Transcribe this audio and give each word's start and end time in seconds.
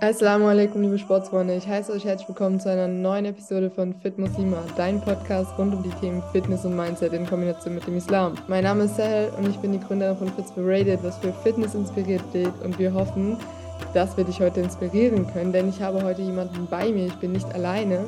Assalamu 0.00 0.46
alaikum, 0.46 0.80
liebe 0.82 0.96
Sportsfreunde. 0.96 1.56
Ich 1.56 1.66
heiße 1.66 1.90
euch 1.90 2.04
herzlich 2.04 2.28
willkommen 2.28 2.60
zu 2.60 2.70
einer 2.70 2.86
neuen 2.86 3.24
Episode 3.24 3.68
von 3.68 3.92
Fit 3.94 4.16
Muslima, 4.16 4.62
dein 4.76 5.00
Podcast 5.00 5.58
rund 5.58 5.74
um 5.74 5.82
die 5.82 5.90
Themen 6.00 6.22
Fitness 6.30 6.64
und 6.64 6.76
Mindset 6.76 7.14
in 7.14 7.26
Kombination 7.26 7.74
mit 7.74 7.84
dem 7.84 7.96
Islam. 7.96 8.34
Mein 8.46 8.62
Name 8.62 8.84
ist 8.84 8.94
Sahel 8.94 9.32
und 9.36 9.48
ich 9.48 9.56
bin 9.56 9.72
die 9.72 9.80
Gründerin 9.80 10.16
von 10.16 10.28
Fitspirated, 10.28 11.02
was 11.02 11.18
für 11.18 11.32
Fitness 11.32 11.74
inspiriert 11.74 12.22
steht 12.30 12.52
und 12.62 12.78
wir 12.78 12.94
hoffen, 12.94 13.38
dass 13.92 14.16
wir 14.16 14.22
dich 14.22 14.38
heute 14.38 14.60
inspirieren 14.60 15.26
können, 15.32 15.52
denn 15.52 15.68
ich 15.68 15.82
habe 15.82 16.00
heute 16.04 16.22
jemanden 16.22 16.68
bei 16.70 16.92
mir, 16.92 17.06
ich 17.06 17.16
bin 17.16 17.32
nicht 17.32 17.52
alleine. 17.52 18.04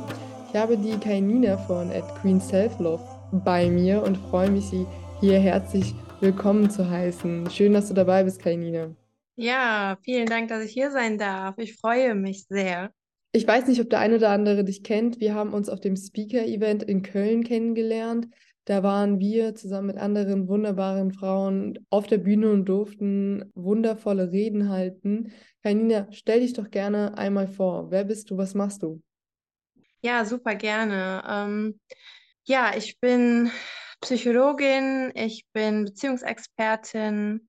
Ich 0.49 0.61
habe 0.61 0.77
die 0.77 0.97
Kainina 0.97 1.57
von 1.57 1.91
at 1.91 2.05
Queen 2.21 2.41
Self 2.41 2.79
Love 2.79 3.03
bei 3.33 3.69
mir 3.69 4.01
und 4.05 4.17
freue 4.31 4.53
mich, 4.53 4.67
sie 4.67 4.87
hier 5.19 5.41
herzlich 5.41 5.93
willkommen 6.21 6.71
zu 6.71 6.89
heißen. 6.89 7.51
Schön, 7.51 7.73
dass 7.73 7.89
du 7.89 7.95
dabei 7.95 8.23
bist, 8.23 8.41
Kainina. 8.41 8.91
Ja, 9.43 9.97
vielen 10.03 10.27
Dank, 10.27 10.49
dass 10.49 10.63
ich 10.63 10.73
hier 10.73 10.91
sein 10.91 11.17
darf. 11.17 11.57
Ich 11.57 11.77
freue 11.77 12.15
mich 12.15 12.45
sehr. 12.47 12.93
Ich 13.33 13.49
weiß 13.49 13.69
nicht, 13.69 13.81
ob 13.81 13.89
der 13.89 14.01
eine 14.01 14.17
oder 14.17 14.29
andere 14.29 14.65
dich 14.65 14.83
kennt. 14.83 15.19
Wir 15.19 15.35
haben 15.35 15.55
uns 15.55 15.71
auf 15.71 15.81
dem 15.81 15.97
Speaker-Event 15.97 16.83
in 16.83 17.01
Köln 17.01 17.43
kennengelernt. 17.43 18.29
Da 18.67 18.83
waren 18.83 19.19
wir 19.19 19.55
zusammen 19.55 19.87
mit 19.87 19.97
anderen 19.97 20.47
wunderbaren 20.47 21.11
Frauen 21.11 21.79
auf 21.89 22.07
der 22.07 22.19
Bühne 22.19 22.51
und 22.51 22.67
durften 22.67 23.51
wundervolle 23.55 24.31
Reden 24.31 24.69
halten. 24.69 25.33
Kanina, 25.63 26.07
stell 26.11 26.41
dich 26.41 26.53
doch 26.53 26.71
gerne 26.71 27.17
einmal 27.17 27.49
vor. 27.49 27.91
Wer 27.91 28.05
bist 28.05 28.31
du? 28.31 28.37
Was 28.37 28.55
machst 28.55 28.83
du? 28.83 29.01
Ja, 30.03 30.27
super 30.27 30.55
gerne. 30.55 31.23
Ähm, 31.27 31.81
ja, 32.45 32.73
ich 32.77 33.01
bin 33.01 33.51
Psychologin, 34.03 35.13
ich 35.15 35.47
bin 35.55 35.87
Beziehungsexpertin, 35.87 37.49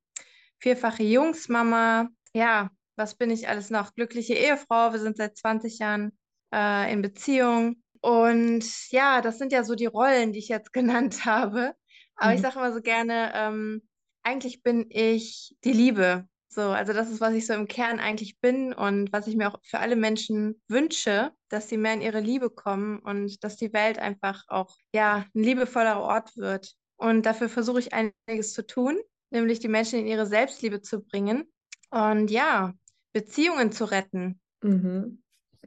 vierfache 0.62 1.04
Jungsmama. 1.04 2.10
Ja, 2.34 2.70
was 2.96 3.16
bin 3.16 3.32
ich 3.32 3.50
alles 3.50 3.70
noch? 3.70 3.94
Glückliche 3.96 4.36
Ehefrau. 4.36 4.94
Wir 4.94 5.00
sind 5.00 5.18
seit 5.18 5.36
20 5.36 5.80
Jahren 5.80 6.18
äh, 6.54 6.92
in 6.94 7.02
Beziehung. 7.02 7.82
Und 8.00 8.64
ja, 8.92 9.22
das 9.22 9.38
sind 9.38 9.52
ja 9.52 9.64
so 9.64 9.76
die 9.76 9.88
Rollen, 9.88 10.34
die 10.34 10.40
ich 10.40 10.48
jetzt 10.48 10.72
genannt 10.74 11.26
habe. 11.26 11.74
Aber 12.16 12.30
mhm. 12.30 12.36
ich 12.36 12.42
sage 12.42 12.60
immer 12.60 12.74
so 12.74 12.82
gerne, 12.82 13.32
ähm, 13.34 13.82
eigentlich 14.24 14.62
bin 14.62 14.86
ich 14.90 15.56
die 15.64 15.74
Liebe. 15.74 16.28
So, 16.48 16.62
also 16.64 16.92
das 16.92 17.10
ist, 17.10 17.22
was 17.22 17.34
ich 17.34 17.48
so 17.48 17.54
im 17.54 17.68
Kern 17.68 18.00
eigentlich 18.00 18.38
bin 18.40 18.74
und 18.74 19.14
was 19.14 19.26
ich 19.26 19.38
mir 19.38 19.50
auch 19.50 19.60
für 19.64 19.80
alle 19.80 19.96
Menschen 19.96 20.62
wünsche, 20.68 21.32
dass 21.48 21.70
sie 21.70 21.78
mehr 21.78 21.94
in 21.94 22.02
ihre 22.02 22.20
Liebe 22.20 22.50
kommen 22.50 23.00
und 23.00 23.42
dass 23.44 23.56
die 23.56 23.72
Welt 23.72 24.00
einfach 24.00 24.44
auch, 24.50 24.76
ja, 24.94 25.26
ein 25.34 25.44
liebevoller 25.44 26.02
Ort 26.02 26.36
wird. 26.36 26.74
Und 26.98 27.26
dafür 27.26 27.48
versuche 27.48 27.80
ich 27.80 27.94
einiges 27.94 28.54
zu 28.54 28.68
tun 28.68 29.00
nämlich 29.32 29.60
die 29.60 29.68
Menschen 29.68 30.00
in 30.00 30.08
ihre 30.08 30.26
Selbstliebe 30.26 30.82
zu 30.82 31.02
bringen 31.02 31.46
und 31.90 32.30
ja, 32.30 32.74
Beziehungen 33.14 33.72
zu 33.72 33.86
retten. 33.86 34.40
Mhm. 34.62 35.22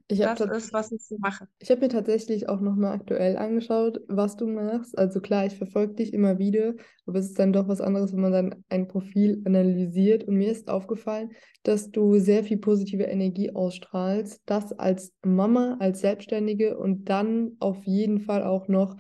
das 0.09 0.41
ist, 0.41 0.73
was 0.73 0.93
ich 0.93 1.05
so 1.05 1.17
mache. 1.19 1.47
Ich 1.59 1.70
habe 1.70 1.81
mir 1.81 1.89
tatsächlich 1.89 2.48
auch 2.48 2.61
nochmal 2.61 2.95
aktuell 2.95 3.37
angeschaut, 3.37 4.01
was 4.09 4.37
du 4.37 4.47
machst. 4.47 4.97
Also 4.97 5.20
klar, 5.20 5.47
ich 5.47 5.57
verfolge 5.57 5.95
dich 5.95 6.12
immer 6.12 6.39
wieder, 6.39 6.75
aber 7.07 7.19
es 7.19 7.27
ist 7.27 7.39
dann 7.39 7.53
doch 7.53 7.69
was 7.69 7.81
anderes, 7.81 8.12
wenn 8.12 8.20
man 8.20 8.33
dann 8.33 8.65
ein 8.69 8.89
Profil 8.89 9.42
analysiert. 9.45 10.25
Und 10.25 10.37
mir 10.37 10.51
ist 10.53 10.69
aufgefallen, 10.69 11.33
dass 11.62 11.91
du 11.91 12.19
sehr 12.19 12.45
viel 12.45 12.59
positive 12.59 13.05
Energie 13.05 13.55
ausstrahlst. 13.55 14.42
Das 14.47 14.73
als 14.73 15.15
Mama, 15.23 15.77
als 15.81 16.01
Selbstständige 16.01 16.79
und 16.79 17.09
dann 17.09 17.57
auf 17.61 17.85
jeden 17.85 18.20
Fall 18.20 18.42
auch 18.42 18.69
noch 18.69 18.97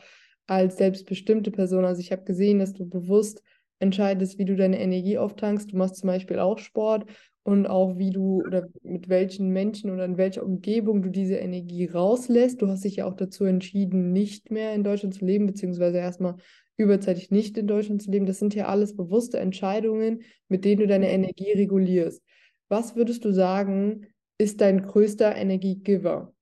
als 0.46 0.76
selbstbestimmte 0.76 1.50
Person. 1.50 1.84
Also 1.84 2.00
ich 2.00 2.12
habe 2.12 2.24
gesehen, 2.24 2.58
dass 2.58 2.74
du 2.74 2.86
bewusst 2.86 3.42
entscheidest, 3.78 4.38
wie 4.38 4.44
du 4.44 4.56
deine 4.56 4.80
Energie 4.80 5.18
auftankst. 5.18 5.72
Du 5.72 5.76
machst 5.76 5.96
zum 5.96 6.06
Beispiel 6.08 6.38
auch 6.38 6.58
Sport 6.58 7.06
und 7.42 7.66
auch 7.66 7.98
wie 7.98 8.10
du 8.10 8.42
oder 8.46 8.68
mit 8.82 9.08
welchen 9.08 9.50
Menschen 9.50 9.90
oder 9.90 10.04
in 10.04 10.16
welcher 10.16 10.44
Umgebung 10.44 11.02
du 11.02 11.10
diese 11.10 11.36
Energie 11.36 11.86
rauslässt. 11.86 12.62
Du 12.62 12.68
hast 12.68 12.84
dich 12.84 12.96
ja 12.96 13.06
auch 13.06 13.14
dazu 13.14 13.44
entschieden, 13.44 14.12
nicht 14.12 14.50
mehr 14.50 14.74
in 14.74 14.82
Deutschland 14.82 15.14
zu 15.14 15.24
leben, 15.24 15.46
beziehungsweise 15.46 15.98
erstmal 15.98 16.36
überzeitig 16.76 17.30
nicht 17.30 17.56
in 17.58 17.66
Deutschland 17.66 18.02
zu 18.02 18.10
leben. 18.10 18.26
Das 18.26 18.38
sind 18.38 18.54
ja 18.54 18.66
alles 18.66 18.96
bewusste 18.96 19.38
Entscheidungen, 19.38 20.22
mit 20.48 20.64
denen 20.64 20.80
du 20.80 20.86
deine 20.86 21.10
Energie 21.10 21.52
regulierst. 21.52 22.22
Was 22.68 22.96
würdest 22.96 23.24
du 23.24 23.32
sagen, 23.32 24.06
ist 24.38 24.60
dein 24.60 24.82
größter 24.82 25.36
Energiegiver? 25.36 26.32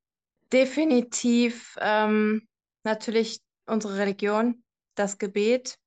Definitiv 0.52 1.76
ähm, 1.80 2.46
natürlich 2.84 3.40
unsere 3.66 3.98
Religion, 3.98 4.62
das 4.94 5.18
Gebet. 5.18 5.78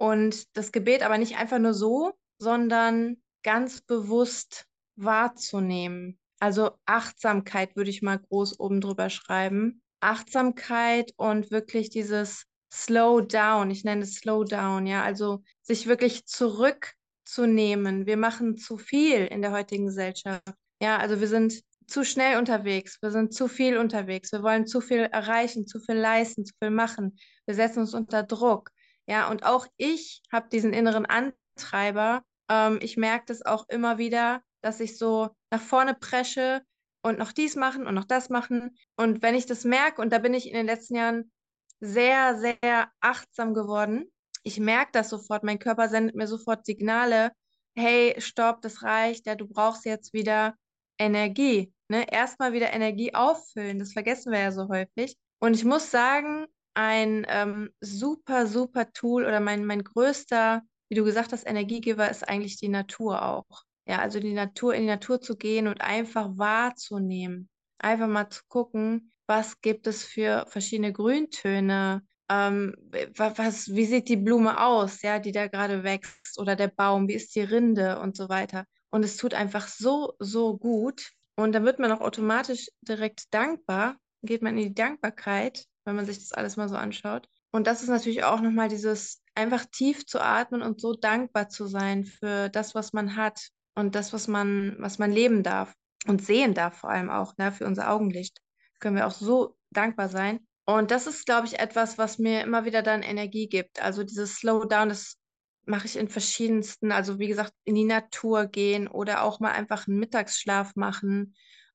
Und 0.00 0.56
das 0.56 0.72
Gebet 0.72 1.02
aber 1.02 1.18
nicht 1.18 1.36
einfach 1.36 1.58
nur 1.58 1.74
so, 1.74 2.12
sondern 2.38 3.18
ganz 3.42 3.82
bewusst 3.82 4.64
wahrzunehmen. 4.96 6.18
Also 6.38 6.70
Achtsamkeit 6.86 7.76
würde 7.76 7.90
ich 7.90 8.00
mal 8.00 8.18
groß 8.18 8.58
oben 8.60 8.80
drüber 8.80 9.10
schreiben. 9.10 9.82
Achtsamkeit 10.00 11.12
und 11.16 11.50
wirklich 11.50 11.90
dieses 11.90 12.46
Slow 12.72 13.20
down, 13.20 13.70
ich 13.70 13.84
nenne 13.84 14.04
es 14.04 14.14
Slow 14.14 14.44
down, 14.44 14.86
ja, 14.86 15.02
also 15.02 15.42
sich 15.60 15.86
wirklich 15.86 16.24
zurückzunehmen. 16.24 18.06
Wir 18.06 18.16
machen 18.16 18.56
zu 18.56 18.78
viel 18.78 19.26
in 19.26 19.42
der 19.42 19.52
heutigen 19.52 19.84
Gesellschaft. 19.84 20.54
Ja, 20.80 20.96
also 20.96 21.20
wir 21.20 21.28
sind 21.28 21.60
zu 21.86 22.06
schnell 22.06 22.38
unterwegs, 22.38 22.96
wir 23.02 23.10
sind 23.10 23.34
zu 23.34 23.48
viel 23.48 23.76
unterwegs, 23.76 24.32
wir 24.32 24.42
wollen 24.42 24.66
zu 24.66 24.80
viel 24.80 25.00
erreichen, 25.00 25.66
zu 25.66 25.78
viel 25.78 25.96
leisten, 25.96 26.46
zu 26.46 26.54
viel 26.58 26.70
machen. 26.70 27.18
Wir 27.44 27.54
setzen 27.54 27.80
uns 27.80 27.92
unter 27.92 28.22
Druck. 28.22 28.70
Ja, 29.10 29.28
und 29.28 29.44
auch 29.44 29.66
ich 29.76 30.22
habe 30.30 30.48
diesen 30.50 30.72
inneren 30.72 31.04
Antreiber. 31.04 32.22
Ähm, 32.48 32.78
ich 32.80 32.96
merke 32.96 33.24
das 33.26 33.44
auch 33.44 33.68
immer 33.68 33.98
wieder, 33.98 34.40
dass 34.60 34.78
ich 34.78 34.98
so 34.98 35.30
nach 35.50 35.60
vorne 35.60 35.94
presche 35.94 36.62
und 37.02 37.18
noch 37.18 37.32
dies 37.32 37.56
machen 37.56 37.88
und 37.88 37.94
noch 37.96 38.04
das 38.04 38.28
machen. 38.28 38.78
Und 38.94 39.20
wenn 39.20 39.34
ich 39.34 39.46
das 39.46 39.64
merke, 39.64 40.00
und 40.00 40.12
da 40.12 40.18
bin 40.18 40.32
ich 40.32 40.46
in 40.46 40.54
den 40.54 40.66
letzten 40.66 40.94
Jahren 40.94 41.32
sehr, 41.80 42.38
sehr 42.38 42.88
achtsam 43.00 43.52
geworden, 43.52 44.04
ich 44.44 44.60
merke 44.60 44.92
das 44.92 45.08
sofort, 45.08 45.42
mein 45.42 45.58
Körper 45.58 45.88
sendet 45.88 46.14
mir 46.14 46.28
sofort 46.28 46.64
Signale, 46.64 47.32
hey, 47.74 48.14
stopp, 48.18 48.62
das 48.62 48.84
reicht, 48.84 49.26
ja, 49.26 49.34
du 49.34 49.48
brauchst 49.48 49.84
jetzt 49.86 50.12
wieder 50.12 50.54
Energie. 51.00 51.72
Ne? 51.88 52.06
Erstmal 52.12 52.52
wieder 52.52 52.72
Energie 52.72 53.12
auffüllen, 53.12 53.80
das 53.80 53.92
vergessen 53.92 54.30
wir 54.30 54.38
ja 54.38 54.52
so 54.52 54.68
häufig. 54.68 55.16
Und 55.40 55.54
ich 55.54 55.64
muss 55.64 55.90
sagen, 55.90 56.46
ein 56.74 57.26
ähm, 57.28 57.70
super, 57.80 58.46
super 58.46 58.92
Tool 58.92 59.24
oder 59.24 59.40
mein, 59.40 59.64
mein 59.64 59.82
größter, 59.82 60.62
wie 60.88 60.94
du 60.94 61.04
gesagt 61.04 61.32
hast, 61.32 61.46
Energiegeber 61.46 62.10
ist 62.10 62.28
eigentlich 62.28 62.58
die 62.58 62.68
Natur 62.68 63.22
auch. 63.22 63.64
Ja, 63.86 63.98
also 63.98 64.20
die 64.20 64.34
Natur, 64.34 64.74
in 64.74 64.82
die 64.82 64.88
Natur 64.88 65.20
zu 65.20 65.36
gehen 65.36 65.66
und 65.66 65.80
einfach 65.80 66.30
wahrzunehmen. 66.36 67.48
Einfach 67.78 68.06
mal 68.06 68.28
zu 68.30 68.42
gucken, 68.48 69.10
was 69.26 69.60
gibt 69.60 69.86
es 69.86 70.04
für 70.04 70.44
verschiedene 70.48 70.92
Grüntöne, 70.92 72.02
ähm, 72.30 72.74
was, 73.16 73.74
wie 73.74 73.86
sieht 73.86 74.08
die 74.08 74.16
Blume 74.16 74.64
aus, 74.64 75.02
ja, 75.02 75.18
die 75.18 75.32
da 75.32 75.48
gerade 75.48 75.82
wächst 75.82 76.38
oder 76.38 76.54
der 76.54 76.68
Baum, 76.68 77.08
wie 77.08 77.14
ist 77.14 77.34
die 77.34 77.40
Rinde 77.40 77.98
und 78.00 78.16
so 78.16 78.28
weiter. 78.28 78.64
Und 78.90 79.04
es 79.04 79.16
tut 79.16 79.34
einfach 79.34 79.66
so, 79.68 80.14
so 80.18 80.56
gut. 80.56 81.10
Und 81.36 81.52
dann 81.52 81.64
wird 81.64 81.78
man 81.78 81.90
auch 81.92 82.00
automatisch 82.00 82.68
direkt 82.82 83.32
dankbar, 83.32 83.96
geht 84.22 84.42
man 84.42 84.56
in 84.58 84.68
die 84.68 84.74
Dankbarkeit 84.74 85.64
wenn 85.90 85.96
man 85.96 86.06
sich 86.06 86.18
das 86.18 86.32
alles 86.32 86.56
mal 86.56 86.68
so 86.68 86.76
anschaut. 86.76 87.28
Und 87.50 87.66
das 87.66 87.82
ist 87.82 87.88
natürlich 87.88 88.22
auch 88.22 88.40
nochmal 88.40 88.68
dieses 88.68 89.22
einfach 89.34 89.64
tief 89.66 90.06
zu 90.06 90.20
atmen 90.20 90.62
und 90.62 90.80
so 90.80 90.94
dankbar 90.94 91.48
zu 91.48 91.66
sein 91.66 92.04
für 92.04 92.48
das, 92.48 92.76
was 92.76 92.92
man 92.92 93.16
hat 93.16 93.48
und 93.74 93.96
das, 93.96 94.12
was 94.12 94.28
man, 94.28 94.76
was 94.78 94.98
man 94.98 95.10
leben 95.10 95.42
darf 95.42 95.74
und 96.06 96.24
sehen 96.24 96.54
darf, 96.54 96.78
vor 96.78 96.90
allem 96.90 97.10
auch, 97.10 97.36
ne, 97.38 97.50
für 97.50 97.66
unser 97.66 97.90
Augenlicht. 97.90 98.38
Können 98.78 98.96
wir 98.96 99.06
auch 99.06 99.12
so 99.12 99.56
dankbar 99.70 100.08
sein. 100.08 100.46
Und 100.64 100.92
das 100.92 101.08
ist, 101.08 101.26
glaube 101.26 101.48
ich, 101.48 101.58
etwas, 101.58 101.98
was 101.98 102.18
mir 102.18 102.42
immer 102.42 102.64
wieder 102.64 102.82
dann 102.82 103.02
Energie 103.02 103.48
gibt. 103.48 103.82
Also 103.82 104.04
dieses 104.04 104.36
Slowdown, 104.36 104.90
das 104.90 105.16
mache 105.64 105.86
ich 105.86 105.96
in 105.96 106.08
verschiedensten, 106.08 106.92
also 106.92 107.18
wie 107.18 107.28
gesagt, 107.28 107.52
in 107.64 107.74
die 107.74 107.84
Natur 107.84 108.46
gehen 108.46 108.86
oder 108.86 109.24
auch 109.24 109.40
mal 109.40 109.52
einfach 109.52 109.88
einen 109.88 109.98
Mittagsschlaf 109.98 110.76
machen 110.76 111.34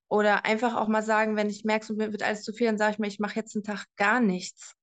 oder 0.09 0.45
einfach 0.45 0.75
auch 0.75 0.87
mal 0.87 1.03
sagen, 1.03 1.35
wenn 1.35 1.49
ich 1.49 1.65
merke, 1.65 1.91
es 1.91 1.97
wird 1.97 2.23
alles 2.23 2.43
zu 2.43 2.53
viel, 2.53 2.67
dann 2.67 2.77
sage 2.77 2.93
ich 2.93 2.99
mir, 2.99 3.07
ich 3.07 3.19
mache 3.19 3.35
jetzt 3.35 3.55
einen 3.55 3.63
Tag 3.63 3.85
gar 3.95 4.19
nichts. 4.19 4.75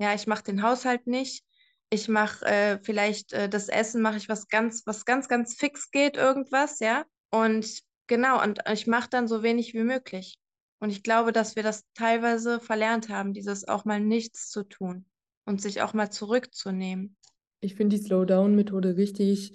Ja, 0.00 0.14
ich 0.14 0.26
mache 0.26 0.44
den 0.44 0.62
Haushalt 0.62 1.06
nicht. 1.06 1.44
Ich 1.90 2.08
mache 2.08 2.44
äh, 2.46 2.78
vielleicht 2.82 3.32
äh, 3.32 3.48
das 3.48 3.68
Essen, 3.68 4.00
mache 4.00 4.16
ich 4.16 4.28
was 4.28 4.48
ganz, 4.48 4.82
was 4.86 5.04
ganz, 5.04 5.28
ganz 5.28 5.54
fix 5.54 5.90
geht, 5.90 6.16
irgendwas, 6.16 6.78
ja. 6.80 7.04
Und 7.30 7.80
genau, 8.06 8.42
und 8.42 8.60
ich 8.72 8.86
mache 8.86 9.10
dann 9.10 9.28
so 9.28 9.42
wenig 9.42 9.74
wie 9.74 9.82
möglich. 9.82 10.38
Und 10.78 10.90
ich 10.90 11.02
glaube, 11.02 11.32
dass 11.32 11.56
wir 11.56 11.62
das 11.62 11.84
teilweise 11.94 12.60
verlernt 12.60 13.10
haben, 13.10 13.34
dieses 13.34 13.68
auch 13.68 13.84
mal 13.84 14.00
nichts 14.00 14.48
zu 14.48 14.62
tun 14.62 15.04
und 15.44 15.60
sich 15.60 15.82
auch 15.82 15.92
mal 15.92 16.10
zurückzunehmen. 16.10 17.16
Ich 17.60 17.74
finde 17.74 17.96
die 17.96 18.02
Slowdown-Methode 18.02 18.96
richtig 18.96 19.54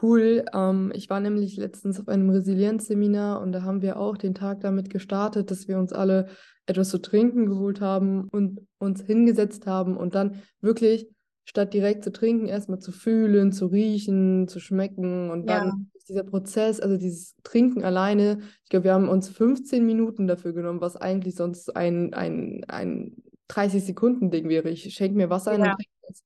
Cool. 0.00 0.44
Ähm, 0.54 0.90
ich 0.94 1.10
war 1.10 1.20
nämlich 1.20 1.56
letztens 1.56 2.00
auf 2.00 2.08
einem 2.08 2.30
Resilienzseminar 2.30 3.40
und 3.40 3.52
da 3.52 3.62
haben 3.62 3.82
wir 3.82 3.98
auch 3.98 4.16
den 4.16 4.34
Tag 4.34 4.60
damit 4.60 4.88
gestartet, 4.88 5.50
dass 5.50 5.68
wir 5.68 5.78
uns 5.78 5.92
alle 5.92 6.28
etwas 6.66 6.88
zu 6.88 6.98
trinken 6.98 7.46
geholt 7.46 7.80
haben 7.80 8.28
und 8.28 8.60
uns 8.78 9.02
hingesetzt 9.02 9.66
haben 9.66 9.96
und 9.96 10.14
dann 10.14 10.42
wirklich 10.60 11.08
statt 11.44 11.74
direkt 11.74 12.04
zu 12.04 12.12
trinken, 12.12 12.46
erstmal 12.46 12.78
zu 12.78 12.92
fühlen, 12.92 13.52
zu 13.52 13.66
riechen, 13.66 14.48
zu 14.48 14.60
schmecken 14.60 15.30
und 15.30 15.46
dann 15.46 15.66
ja. 15.66 15.74
dieser 16.08 16.24
Prozess, 16.24 16.80
also 16.80 16.96
dieses 16.96 17.34
Trinken 17.42 17.82
alleine, 17.82 18.38
ich 18.62 18.70
glaube, 18.70 18.84
wir 18.84 18.94
haben 18.94 19.08
uns 19.08 19.28
15 19.28 19.84
Minuten 19.84 20.26
dafür 20.26 20.52
genommen, 20.52 20.80
was 20.80 20.96
eigentlich 20.96 21.34
sonst 21.34 21.76
ein, 21.76 22.14
ein, 22.14 22.64
ein 22.68 23.16
30-Sekunden-Ding 23.50 24.48
wäre. 24.48 24.70
Ich 24.70 24.94
schenke 24.94 25.16
mir 25.16 25.30
Wasser 25.30 25.52
ja. 25.52 25.58
und 25.58 25.64
trinke 25.64 25.90
es. 26.08 26.24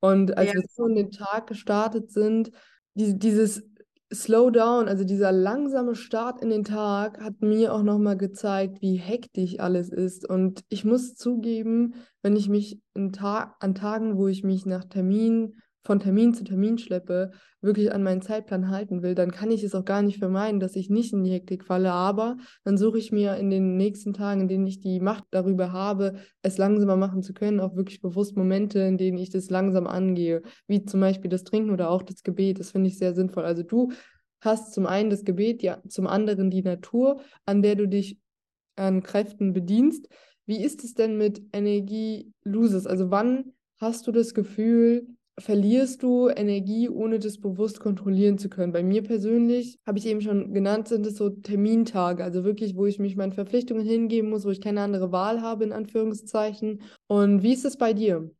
Und 0.00 0.36
als 0.36 0.48
ja. 0.48 0.54
wir 0.54 0.64
so 0.68 0.86
in 0.86 0.96
den 0.96 1.10
Tag 1.10 1.46
gestartet 1.46 2.10
sind, 2.10 2.50
die, 2.96 3.18
dieses 3.18 3.62
Slowdown, 4.12 4.88
also 4.88 5.04
dieser 5.04 5.32
langsame 5.32 5.94
Start 5.94 6.40
in 6.40 6.50
den 6.50 6.64
Tag, 6.64 7.20
hat 7.20 7.40
mir 7.42 7.74
auch 7.74 7.82
nochmal 7.82 8.16
gezeigt, 8.16 8.80
wie 8.80 8.96
hektisch 8.96 9.58
alles 9.58 9.90
ist. 9.90 10.28
Und 10.28 10.62
ich 10.68 10.84
muss 10.84 11.14
zugeben, 11.14 11.94
wenn 12.22 12.36
ich 12.36 12.48
mich 12.48 12.80
Ta 13.12 13.56
an 13.60 13.74
Tagen, 13.74 14.16
wo 14.16 14.28
ich 14.28 14.44
mich 14.44 14.64
nach 14.64 14.84
Termin 14.84 15.56
von 15.86 16.00
Termin 16.00 16.34
zu 16.34 16.44
Termin 16.44 16.78
schleppe, 16.78 17.30
wirklich 17.60 17.92
an 17.92 18.02
meinen 18.02 18.20
Zeitplan 18.20 18.70
halten 18.70 19.02
will, 19.02 19.14
dann 19.14 19.30
kann 19.30 19.50
ich 19.50 19.62
es 19.62 19.74
auch 19.74 19.84
gar 19.84 20.02
nicht 20.02 20.18
vermeiden, 20.18 20.60
dass 20.60 20.76
ich 20.76 20.90
nicht 20.90 21.12
in 21.12 21.24
die 21.24 21.32
Hektik 21.32 21.64
falle. 21.64 21.92
Aber 21.92 22.36
dann 22.64 22.76
suche 22.76 22.98
ich 22.98 23.12
mir 23.12 23.36
in 23.36 23.50
den 23.50 23.76
nächsten 23.76 24.12
Tagen, 24.12 24.42
in 24.42 24.48
denen 24.48 24.66
ich 24.66 24.80
die 24.80 25.00
Macht 25.00 25.24
darüber 25.30 25.72
habe, 25.72 26.16
es 26.42 26.58
langsamer 26.58 26.96
machen 26.96 27.22
zu 27.22 27.32
können, 27.32 27.60
auch 27.60 27.76
wirklich 27.76 28.00
bewusst 28.00 28.36
Momente, 28.36 28.80
in 28.80 28.98
denen 28.98 29.16
ich 29.16 29.30
das 29.30 29.48
langsam 29.48 29.86
angehe, 29.86 30.42
wie 30.66 30.84
zum 30.84 31.00
Beispiel 31.00 31.30
das 31.30 31.44
Trinken 31.44 31.70
oder 31.70 31.90
auch 31.90 32.02
das 32.02 32.22
Gebet. 32.22 32.58
Das 32.58 32.72
finde 32.72 32.88
ich 32.88 32.98
sehr 32.98 33.14
sinnvoll. 33.14 33.44
Also 33.44 33.62
du 33.62 33.92
hast 34.40 34.74
zum 34.74 34.86
einen 34.86 35.10
das 35.10 35.24
Gebet, 35.24 35.62
ja, 35.62 35.80
zum 35.88 36.06
anderen 36.06 36.50
die 36.50 36.62
Natur, 36.62 37.20
an 37.46 37.62
der 37.62 37.76
du 37.76 37.86
dich 37.86 38.18
an 38.74 39.02
Kräften 39.02 39.52
bedienst. 39.52 40.08
Wie 40.46 40.62
ist 40.62 40.84
es 40.84 40.94
denn 40.94 41.16
mit 41.16 41.42
Energie-Loses? 41.52 42.86
Also 42.86 43.10
wann 43.10 43.52
hast 43.78 44.06
du 44.06 44.12
das 44.12 44.34
Gefühl, 44.34 45.06
verlierst 45.38 46.02
du 46.02 46.28
Energie, 46.28 46.88
ohne 46.88 47.18
das 47.18 47.38
bewusst 47.38 47.80
kontrollieren 47.80 48.38
zu 48.38 48.48
können. 48.48 48.72
Bei 48.72 48.82
mir 48.82 49.02
persönlich, 49.02 49.78
habe 49.86 49.98
ich 49.98 50.06
eben 50.06 50.22
schon 50.22 50.54
genannt, 50.54 50.88
sind 50.88 51.06
es 51.06 51.16
so 51.16 51.28
Termintage, 51.28 52.24
also 52.24 52.44
wirklich, 52.44 52.76
wo 52.76 52.86
ich 52.86 52.98
mich 52.98 53.16
meinen 53.16 53.32
Verpflichtungen 53.32 53.84
hingeben 53.84 54.30
muss, 54.30 54.44
wo 54.46 54.50
ich 54.50 54.60
keine 54.60 54.80
andere 54.80 55.12
Wahl 55.12 55.42
habe, 55.42 55.64
in 55.64 55.72
Anführungszeichen. 55.72 56.82
Und 57.06 57.42
wie 57.42 57.52
ist 57.52 57.66
es 57.66 57.76
bei 57.76 57.92
dir? 57.92 58.30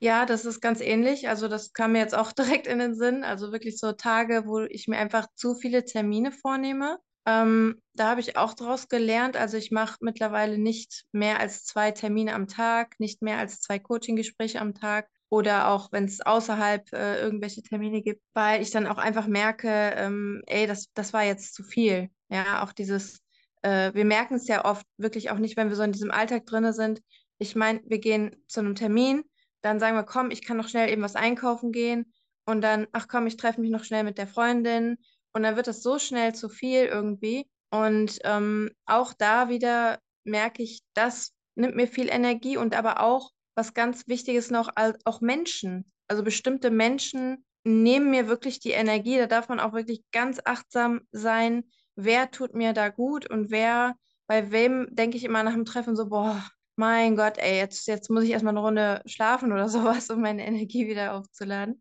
Ja, 0.00 0.26
das 0.26 0.44
ist 0.44 0.60
ganz 0.60 0.80
ähnlich. 0.80 1.28
Also 1.28 1.46
das 1.48 1.72
kam 1.72 1.92
mir 1.92 1.98
jetzt 1.98 2.16
auch 2.16 2.32
direkt 2.32 2.66
in 2.66 2.78
den 2.78 2.94
Sinn. 2.94 3.22
Also 3.22 3.52
wirklich 3.52 3.78
so 3.78 3.92
Tage, 3.92 4.44
wo 4.46 4.60
ich 4.60 4.88
mir 4.88 4.98
einfach 4.98 5.26
zu 5.34 5.54
viele 5.54 5.84
Termine 5.84 6.32
vornehme. 6.32 6.98
Ähm, 7.26 7.80
da 7.94 8.10
habe 8.10 8.20
ich 8.20 8.36
auch 8.36 8.54
daraus 8.54 8.88
gelernt. 8.88 9.36
Also 9.36 9.58
ich 9.58 9.70
mache 9.70 9.98
mittlerweile 10.00 10.58
nicht 10.58 11.04
mehr 11.12 11.38
als 11.40 11.64
zwei 11.64 11.90
Termine 11.90 12.34
am 12.34 12.48
Tag, 12.48 12.98
nicht 12.98 13.20
mehr 13.20 13.38
als 13.38 13.60
zwei 13.60 13.78
Coaching-Gespräche 13.78 14.60
am 14.60 14.74
Tag 14.74 15.08
oder 15.34 15.68
auch 15.68 15.90
wenn 15.90 16.04
es 16.04 16.20
außerhalb 16.20 16.92
äh, 16.92 17.20
irgendwelche 17.20 17.60
Termine 17.60 18.02
gibt, 18.02 18.22
weil 18.34 18.62
ich 18.62 18.70
dann 18.70 18.86
auch 18.86 18.98
einfach 18.98 19.26
merke, 19.26 19.68
ähm, 19.96 20.44
ey, 20.46 20.68
das, 20.68 20.92
das 20.94 21.12
war 21.12 21.24
jetzt 21.24 21.54
zu 21.54 21.64
viel. 21.64 22.08
Ja, 22.28 22.62
auch 22.62 22.72
dieses, 22.72 23.20
äh, 23.62 23.92
wir 23.94 24.04
merken 24.04 24.34
es 24.34 24.46
ja 24.46 24.64
oft 24.64 24.86
wirklich 24.96 25.32
auch 25.32 25.38
nicht, 25.38 25.56
wenn 25.56 25.70
wir 25.70 25.74
so 25.74 25.82
in 25.82 25.90
diesem 25.90 26.12
Alltag 26.12 26.46
drin 26.46 26.72
sind. 26.72 27.00
Ich 27.38 27.56
meine, 27.56 27.80
wir 27.84 27.98
gehen 27.98 28.44
zu 28.46 28.60
einem 28.60 28.76
Termin, 28.76 29.24
dann 29.60 29.80
sagen 29.80 29.96
wir, 29.96 30.04
komm, 30.04 30.30
ich 30.30 30.44
kann 30.44 30.56
noch 30.56 30.68
schnell 30.68 30.88
eben 30.88 31.02
was 31.02 31.16
einkaufen 31.16 31.72
gehen 31.72 32.12
und 32.46 32.60
dann, 32.60 32.86
ach 32.92 33.08
komm, 33.08 33.26
ich 33.26 33.36
treffe 33.36 33.60
mich 33.60 33.72
noch 33.72 33.82
schnell 33.82 34.04
mit 34.04 34.18
der 34.18 34.28
Freundin 34.28 34.98
und 35.32 35.42
dann 35.42 35.56
wird 35.56 35.66
das 35.66 35.82
so 35.82 35.98
schnell 35.98 36.32
zu 36.32 36.48
viel 36.48 36.84
irgendwie. 36.84 37.48
Und 37.70 38.20
ähm, 38.22 38.70
auch 38.86 39.12
da 39.12 39.48
wieder 39.48 39.98
merke 40.22 40.62
ich, 40.62 40.84
das 40.94 41.32
nimmt 41.56 41.74
mir 41.74 41.88
viel 41.88 42.08
Energie 42.08 42.56
und 42.56 42.76
aber 42.76 43.00
auch 43.00 43.32
was 43.54 43.74
ganz 43.74 44.08
wichtig 44.08 44.36
ist 44.36 44.50
noch, 44.50 44.70
auch 45.04 45.20
Menschen. 45.20 45.84
Also 46.08 46.22
bestimmte 46.22 46.70
Menschen 46.70 47.44
nehmen 47.64 48.10
mir 48.10 48.28
wirklich 48.28 48.60
die 48.60 48.72
Energie. 48.72 49.16
Da 49.16 49.26
darf 49.26 49.48
man 49.48 49.60
auch 49.60 49.72
wirklich 49.72 50.02
ganz 50.12 50.40
achtsam 50.44 51.02
sein, 51.12 51.64
wer 51.96 52.30
tut 52.30 52.54
mir 52.54 52.72
da 52.72 52.88
gut 52.88 53.28
und 53.30 53.50
wer, 53.50 53.94
bei 54.26 54.50
wem 54.50 54.88
denke 54.90 55.16
ich 55.16 55.24
immer 55.24 55.42
nach 55.42 55.54
dem 55.54 55.64
Treffen 55.64 55.96
so, 55.96 56.08
boah, 56.08 56.44
mein 56.76 57.16
Gott, 57.16 57.38
ey, 57.38 57.56
jetzt, 57.56 57.86
jetzt 57.86 58.10
muss 58.10 58.24
ich 58.24 58.30
erstmal 58.30 58.52
eine 58.52 58.60
Runde 58.60 59.02
schlafen 59.06 59.52
oder 59.52 59.68
sowas, 59.70 60.10
um 60.10 60.20
meine 60.20 60.46
Energie 60.46 60.88
wieder 60.88 61.14
aufzuladen. 61.14 61.80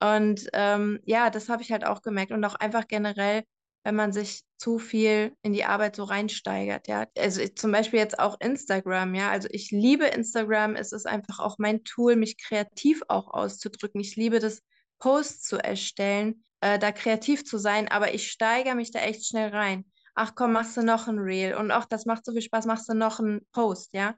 Und 0.00 0.48
ähm, 0.52 1.00
ja, 1.04 1.30
das 1.30 1.48
habe 1.48 1.62
ich 1.62 1.70
halt 1.70 1.86
auch 1.86 2.02
gemerkt. 2.02 2.32
Und 2.32 2.44
auch 2.44 2.56
einfach 2.56 2.88
generell 2.88 3.44
wenn 3.84 3.94
man 3.96 4.12
sich 4.12 4.42
zu 4.58 4.78
viel 4.78 5.34
in 5.42 5.52
die 5.52 5.64
Arbeit 5.64 5.96
so 5.96 6.04
reinsteigert, 6.04 6.88
ja. 6.88 7.06
Also 7.18 7.40
ich, 7.40 7.56
zum 7.56 7.72
Beispiel 7.72 7.98
jetzt 7.98 8.18
auch 8.18 8.40
Instagram, 8.40 9.14
ja. 9.14 9.30
Also 9.30 9.48
ich 9.50 9.70
liebe 9.70 10.06
Instagram, 10.06 10.76
es 10.76 10.92
ist 10.92 11.06
einfach 11.06 11.40
auch 11.40 11.58
mein 11.58 11.82
Tool, 11.84 12.16
mich 12.16 12.38
kreativ 12.38 13.02
auch 13.08 13.28
auszudrücken. 13.28 14.00
Ich 14.00 14.16
liebe 14.16 14.38
das, 14.38 14.62
Posts 15.02 15.42
zu 15.42 15.56
erstellen, 15.56 16.44
äh, 16.60 16.78
da 16.78 16.92
kreativ 16.92 17.44
zu 17.44 17.58
sein, 17.58 17.88
aber 17.88 18.14
ich 18.14 18.30
steigere 18.30 18.76
mich 18.76 18.92
da 18.92 19.00
echt 19.00 19.26
schnell 19.26 19.48
rein. 19.48 19.84
Ach 20.14 20.36
komm, 20.36 20.52
machst 20.52 20.76
du 20.76 20.82
noch 20.82 21.08
ein 21.08 21.18
Reel 21.18 21.56
und 21.56 21.72
auch 21.72 21.86
das 21.86 22.06
macht 22.06 22.24
so 22.24 22.30
viel 22.30 22.42
Spaß, 22.42 22.66
machst 22.66 22.88
du 22.88 22.94
noch 22.94 23.18
einen 23.18 23.44
Post, 23.50 23.94
ja. 23.94 24.14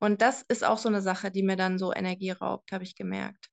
Und 0.00 0.22
das 0.22 0.42
ist 0.48 0.64
auch 0.64 0.78
so 0.78 0.88
eine 0.88 1.00
Sache, 1.00 1.30
die 1.30 1.44
mir 1.44 1.54
dann 1.54 1.78
so 1.78 1.94
Energie 1.94 2.32
raubt, 2.32 2.72
habe 2.72 2.82
ich 2.82 2.96
gemerkt. 2.96 3.50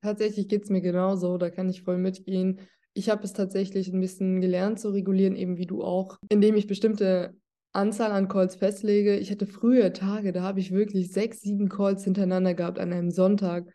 Tatsächlich 0.00 0.46
geht 0.46 0.62
es 0.62 0.70
mir 0.70 0.80
genauso, 0.80 1.38
da 1.38 1.50
kann 1.50 1.68
ich 1.68 1.82
voll 1.82 1.98
mitgehen. 1.98 2.60
Ich 2.96 3.10
habe 3.10 3.24
es 3.24 3.34
tatsächlich 3.34 3.92
ein 3.92 4.00
bisschen 4.00 4.40
gelernt 4.40 4.80
zu 4.80 4.88
regulieren, 4.88 5.36
eben 5.36 5.58
wie 5.58 5.66
du 5.66 5.84
auch, 5.84 6.16
indem 6.30 6.56
ich 6.56 6.66
bestimmte 6.66 7.34
Anzahl 7.72 8.10
an 8.10 8.26
Calls 8.26 8.56
festlege. 8.56 9.18
Ich 9.18 9.30
hatte 9.30 9.46
früher 9.46 9.92
Tage, 9.92 10.32
da 10.32 10.40
habe 10.40 10.60
ich 10.60 10.72
wirklich 10.72 11.12
sechs, 11.12 11.42
sieben 11.42 11.68
Calls 11.68 12.04
hintereinander 12.04 12.54
gehabt 12.54 12.78
an 12.78 12.94
einem 12.94 13.10
Sonntag. 13.10 13.66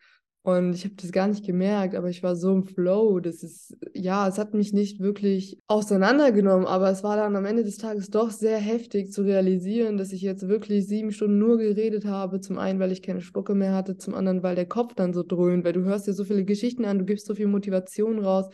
Und 0.41 0.73
ich 0.73 0.85
habe 0.85 0.95
das 0.95 1.11
gar 1.11 1.27
nicht 1.27 1.45
gemerkt, 1.45 1.93
aber 1.93 2.09
ich 2.09 2.23
war 2.23 2.35
so 2.35 2.51
im 2.51 2.63
Flow. 2.63 3.19
Das 3.19 3.43
ist, 3.43 3.77
ja, 3.93 4.27
es 4.27 4.39
hat 4.39 4.55
mich 4.55 4.73
nicht 4.73 4.99
wirklich 4.99 5.59
auseinandergenommen, 5.67 6.65
aber 6.65 6.89
es 6.89 7.03
war 7.03 7.15
dann 7.15 7.35
am 7.35 7.45
Ende 7.45 7.63
des 7.63 7.77
Tages 7.77 8.09
doch 8.09 8.31
sehr 8.31 8.57
heftig 8.57 9.11
zu 9.11 9.21
realisieren, 9.21 9.97
dass 9.97 10.11
ich 10.11 10.23
jetzt 10.23 10.47
wirklich 10.47 10.87
sieben 10.87 11.11
Stunden 11.11 11.37
nur 11.37 11.59
geredet 11.59 12.05
habe. 12.05 12.41
Zum 12.41 12.57
einen, 12.57 12.79
weil 12.79 12.91
ich 12.91 13.03
keine 13.03 13.21
Spucke 13.21 13.53
mehr 13.53 13.75
hatte, 13.75 13.97
zum 13.97 14.15
anderen, 14.15 14.41
weil 14.41 14.55
der 14.55 14.65
Kopf 14.65 14.95
dann 14.95 15.13
so 15.13 15.21
dröhnt, 15.21 15.63
weil 15.63 15.73
du 15.73 15.83
hörst 15.83 16.07
dir 16.07 16.13
so 16.13 16.23
viele 16.23 16.43
Geschichten 16.43 16.85
an, 16.85 16.97
du 16.97 17.05
gibst 17.05 17.27
so 17.27 17.35
viel 17.35 17.45
Motivation 17.45 18.17
raus. 18.17 18.47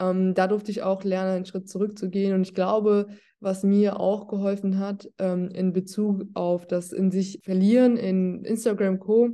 Ähm, 0.00 0.34
da 0.34 0.46
durfte 0.46 0.70
ich 0.70 0.82
auch 0.82 1.04
lernen, 1.04 1.36
einen 1.36 1.46
Schritt 1.46 1.68
zurückzugehen. 1.68 2.34
Und 2.34 2.42
ich 2.42 2.54
glaube, 2.54 3.06
was 3.38 3.62
mir 3.62 4.00
auch 4.00 4.28
geholfen 4.28 4.78
hat 4.78 5.08
ähm, 5.18 5.48
in 5.50 5.72
Bezug 5.72 6.24
auf 6.34 6.66
das 6.66 6.92
in 6.92 7.10
sich 7.10 7.40
verlieren 7.42 7.96
in 7.96 8.44
Instagram 8.44 8.98
Co. 8.98 9.30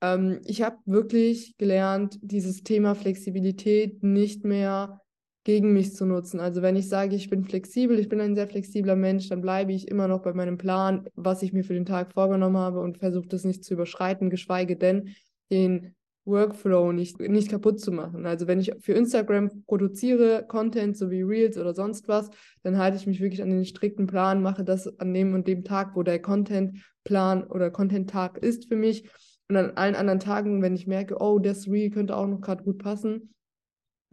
Ähm, 0.00 0.40
ich 0.44 0.62
habe 0.62 0.76
wirklich 0.84 1.56
gelernt, 1.56 2.18
dieses 2.22 2.62
Thema 2.62 2.94
Flexibilität 2.94 4.02
nicht 4.02 4.44
mehr 4.44 5.00
gegen 5.44 5.72
mich 5.72 5.94
zu 5.94 6.06
nutzen. 6.06 6.40
Also 6.40 6.60
wenn 6.60 6.74
ich 6.74 6.88
sage, 6.88 7.14
ich 7.14 7.30
bin 7.30 7.44
flexibel, 7.44 7.98
ich 7.98 8.08
bin 8.08 8.20
ein 8.20 8.34
sehr 8.34 8.48
flexibler 8.48 8.96
Mensch, 8.96 9.28
dann 9.28 9.40
bleibe 9.40 9.72
ich 9.72 9.86
immer 9.86 10.08
noch 10.08 10.22
bei 10.22 10.32
meinem 10.32 10.58
Plan, 10.58 11.08
was 11.14 11.42
ich 11.42 11.52
mir 11.52 11.62
für 11.62 11.74
den 11.74 11.86
Tag 11.86 12.12
vorgenommen 12.12 12.56
habe 12.56 12.80
und 12.80 12.98
versuche 12.98 13.28
das 13.28 13.44
nicht 13.44 13.64
zu 13.64 13.74
überschreiten, 13.74 14.28
geschweige 14.28 14.76
denn 14.76 15.14
den 15.50 15.94
Workflow 16.26 16.92
nicht, 16.92 17.18
nicht 17.20 17.48
kaputt 17.48 17.80
zu 17.80 17.92
machen. 17.92 18.26
Also 18.26 18.46
wenn 18.46 18.60
ich 18.60 18.72
für 18.80 18.92
Instagram 18.92 19.64
produziere, 19.66 20.44
Content, 20.46 20.96
so 20.96 21.10
wie 21.10 21.22
Reels 21.22 21.56
oder 21.56 21.72
sonst 21.72 22.08
was, 22.08 22.30
dann 22.62 22.76
halte 22.76 22.96
ich 22.96 23.06
mich 23.06 23.20
wirklich 23.20 23.42
an 23.42 23.50
den 23.50 23.64
strikten 23.64 24.06
Plan, 24.06 24.42
mache 24.42 24.64
das 24.64 24.98
an 24.98 25.14
dem 25.14 25.34
und 25.34 25.46
dem 25.46 25.64
Tag, 25.64 25.94
wo 25.94 26.02
der 26.02 26.20
Content-Plan 26.20 27.44
oder 27.44 27.70
Content-Tag 27.70 28.38
ist 28.38 28.66
für 28.66 28.76
mich. 28.76 29.08
Und 29.48 29.56
an 29.56 29.70
allen 29.76 29.94
anderen 29.94 30.20
Tagen, 30.20 30.60
wenn 30.60 30.74
ich 30.74 30.88
merke, 30.88 31.18
oh, 31.20 31.38
das 31.38 31.68
Reel 31.68 31.90
könnte 31.90 32.16
auch 32.16 32.26
noch 32.26 32.40
gerade 32.40 32.64
gut 32.64 32.78
passen, 32.78 33.32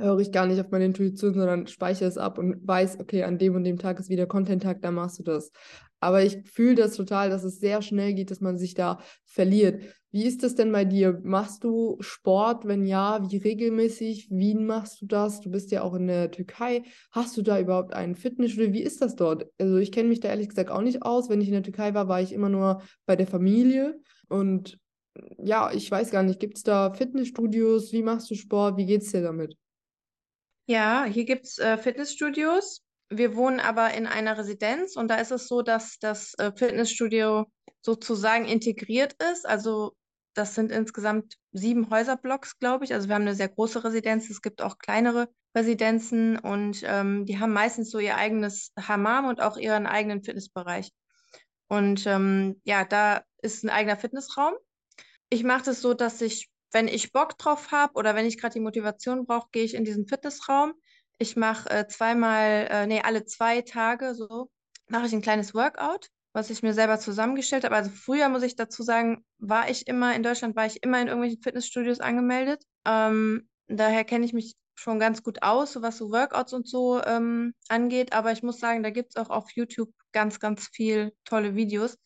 höre 0.03 0.19
ich 0.19 0.31
gar 0.31 0.45
nicht 0.45 0.59
auf 0.59 0.69
meine 0.71 0.85
Intuition, 0.85 1.33
sondern 1.33 1.67
speichere 1.67 2.07
es 2.07 2.17
ab 2.17 2.37
und 2.37 2.67
weiß, 2.67 2.99
okay, 2.99 3.23
an 3.23 3.37
dem 3.37 3.55
und 3.55 3.63
dem 3.63 3.77
Tag 3.77 3.99
ist 3.99 4.09
wieder 4.09 4.25
Content-Tag, 4.25 4.81
da 4.81 4.91
machst 4.91 5.19
du 5.19 5.23
das. 5.23 5.51
Aber 5.99 6.21
ich 6.21 6.39
fühle 6.43 6.75
das 6.75 6.95
total, 6.95 7.29
dass 7.29 7.45
es 7.45 7.59
sehr 7.59 7.81
schnell 7.81 8.13
geht, 8.13 8.29
dass 8.29 8.41
man 8.41 8.57
sich 8.57 8.73
da 8.73 8.99
verliert. 9.23 9.81
Wie 10.11 10.25
ist 10.25 10.43
das 10.43 10.53
denn 10.53 10.71
bei 10.71 10.85
dir? 10.85 11.19
Machst 11.23 11.63
du 11.63 11.97
Sport? 12.01 12.67
Wenn 12.67 12.85
ja, 12.85 13.25
wie 13.31 13.37
regelmäßig? 13.37 14.27
Wie 14.29 14.53
machst 14.53 15.01
du 15.01 15.05
das? 15.05 15.39
Du 15.39 15.49
bist 15.49 15.71
ja 15.71 15.81
auch 15.81 15.95
in 15.95 16.07
der 16.07 16.29
Türkei. 16.29 16.83
Hast 17.11 17.35
du 17.37 17.41
da 17.41 17.59
überhaupt 17.59 17.93
einen 17.93 18.15
Fitnessstudio? 18.15 18.73
Wie 18.73 18.83
ist 18.83 19.01
das 19.01 19.15
dort? 19.15 19.47
Also 19.57 19.77
ich 19.77 19.91
kenne 19.91 20.09
mich 20.09 20.19
da 20.19 20.27
ehrlich 20.27 20.49
gesagt 20.49 20.69
auch 20.69 20.81
nicht 20.81 21.03
aus. 21.03 21.29
Wenn 21.29 21.41
ich 21.41 21.47
in 21.47 21.53
der 21.53 21.63
Türkei 21.63 21.93
war, 21.93 22.09
war 22.09 22.21
ich 22.21 22.33
immer 22.33 22.49
nur 22.49 22.81
bei 23.05 23.15
der 23.15 23.25
Familie. 23.25 23.99
Und 24.27 24.77
ja, 25.41 25.71
ich 25.71 25.89
weiß 25.89 26.11
gar 26.11 26.23
nicht, 26.23 26.39
gibt 26.39 26.57
es 26.57 26.63
da 26.63 26.93
Fitnessstudios? 26.93 27.93
Wie 27.93 28.03
machst 28.03 28.29
du 28.29 28.35
Sport? 28.35 28.77
Wie 28.77 28.85
geht 28.85 29.01
es 29.03 29.11
dir 29.11 29.21
damit? 29.21 29.55
Ja, 30.65 31.05
hier 31.05 31.25
gibt 31.25 31.45
es 31.45 31.57
äh, 31.57 31.77
Fitnessstudios. 31.77 32.81
Wir 33.09 33.35
wohnen 33.35 33.59
aber 33.59 33.93
in 33.93 34.07
einer 34.07 34.37
Residenz 34.37 34.95
und 34.95 35.09
da 35.09 35.15
ist 35.15 35.31
es 35.31 35.47
so, 35.47 35.61
dass 35.61 35.99
das 35.99 36.33
äh, 36.35 36.51
Fitnessstudio 36.55 37.45
sozusagen 37.81 38.45
integriert 38.45 39.15
ist. 39.31 39.45
Also 39.45 39.95
das 40.33 40.55
sind 40.55 40.71
insgesamt 40.71 41.35
sieben 41.51 41.89
Häuserblocks, 41.89 42.57
glaube 42.59 42.85
ich. 42.85 42.93
Also 42.93 43.07
wir 43.07 43.15
haben 43.15 43.23
eine 43.23 43.35
sehr 43.35 43.49
große 43.49 43.83
Residenz. 43.83 44.29
Es 44.29 44.41
gibt 44.41 44.61
auch 44.61 44.77
kleinere 44.79 45.29
Residenzen 45.55 46.39
und 46.39 46.81
ähm, 46.83 47.25
die 47.25 47.39
haben 47.39 47.53
meistens 47.53 47.91
so 47.91 47.99
ihr 47.99 48.17
eigenes 48.17 48.71
Hammam 48.79 49.25
und 49.27 49.41
auch 49.41 49.57
ihren 49.57 49.85
eigenen 49.85 50.23
Fitnessbereich. 50.23 50.91
Und 51.67 52.05
ähm, 52.07 52.59
ja, 52.63 52.85
da 52.85 53.23
ist 53.41 53.63
ein 53.63 53.69
eigener 53.69 53.97
Fitnessraum. 53.97 54.53
Ich 55.29 55.43
mache 55.43 55.65
das 55.65 55.81
so, 55.81 55.93
dass 55.93 56.21
ich, 56.21 56.49
wenn 56.73 56.87
ich 56.87 57.11
Bock 57.11 57.37
drauf 57.37 57.71
habe 57.71 57.93
oder 57.95 58.15
wenn 58.15 58.25
ich 58.25 58.39
gerade 58.39 58.53
die 58.53 58.59
Motivation 58.59 59.25
brauche, 59.25 59.49
gehe 59.51 59.63
ich 59.63 59.75
in 59.75 59.85
diesen 59.85 60.07
Fitnessraum. 60.07 60.73
Ich 61.19 61.35
mache 61.35 61.69
äh, 61.69 61.87
zweimal, 61.87 62.67
äh, 62.69 62.87
nee, 62.87 63.01
alle 63.01 63.25
zwei 63.25 63.61
Tage 63.61 64.15
so, 64.15 64.49
mache 64.89 65.05
ich 65.05 65.13
ein 65.13 65.21
kleines 65.21 65.53
Workout, 65.53 66.09
was 66.33 66.49
ich 66.49 66.63
mir 66.63 66.73
selber 66.73 66.99
zusammengestellt 66.99 67.63
habe. 67.63 67.75
Also 67.75 67.91
früher 67.91 68.27
muss 68.29 68.43
ich 68.43 68.55
dazu 68.55 68.83
sagen, 68.83 69.23
war 69.37 69.69
ich 69.69 69.87
immer 69.87 70.15
in 70.15 70.23
Deutschland, 70.23 70.55
war 70.55 70.65
ich 70.65 70.83
immer 70.83 70.99
in 70.99 71.07
irgendwelchen 71.07 71.41
Fitnessstudios 71.41 71.99
angemeldet. 71.99 72.63
Ähm, 72.85 73.47
daher 73.67 74.03
kenne 74.03 74.25
ich 74.25 74.33
mich 74.33 74.55
schon 74.75 74.99
ganz 74.99 75.21
gut 75.21 75.43
aus, 75.43 75.79
was 75.81 75.97
so 75.97 76.11
Workouts 76.11 76.53
und 76.53 76.67
so 76.67 77.01
ähm, 77.03 77.53
angeht. 77.69 78.13
Aber 78.13 78.31
ich 78.31 78.41
muss 78.41 78.59
sagen, 78.59 78.83
da 78.83 78.89
gibt 78.89 79.11
es 79.11 79.15
auch 79.15 79.29
auf 79.29 79.51
YouTube 79.51 79.93
ganz, 80.11 80.39
ganz 80.39 80.67
viel 80.67 81.13
tolle 81.25 81.55
Videos. 81.55 81.97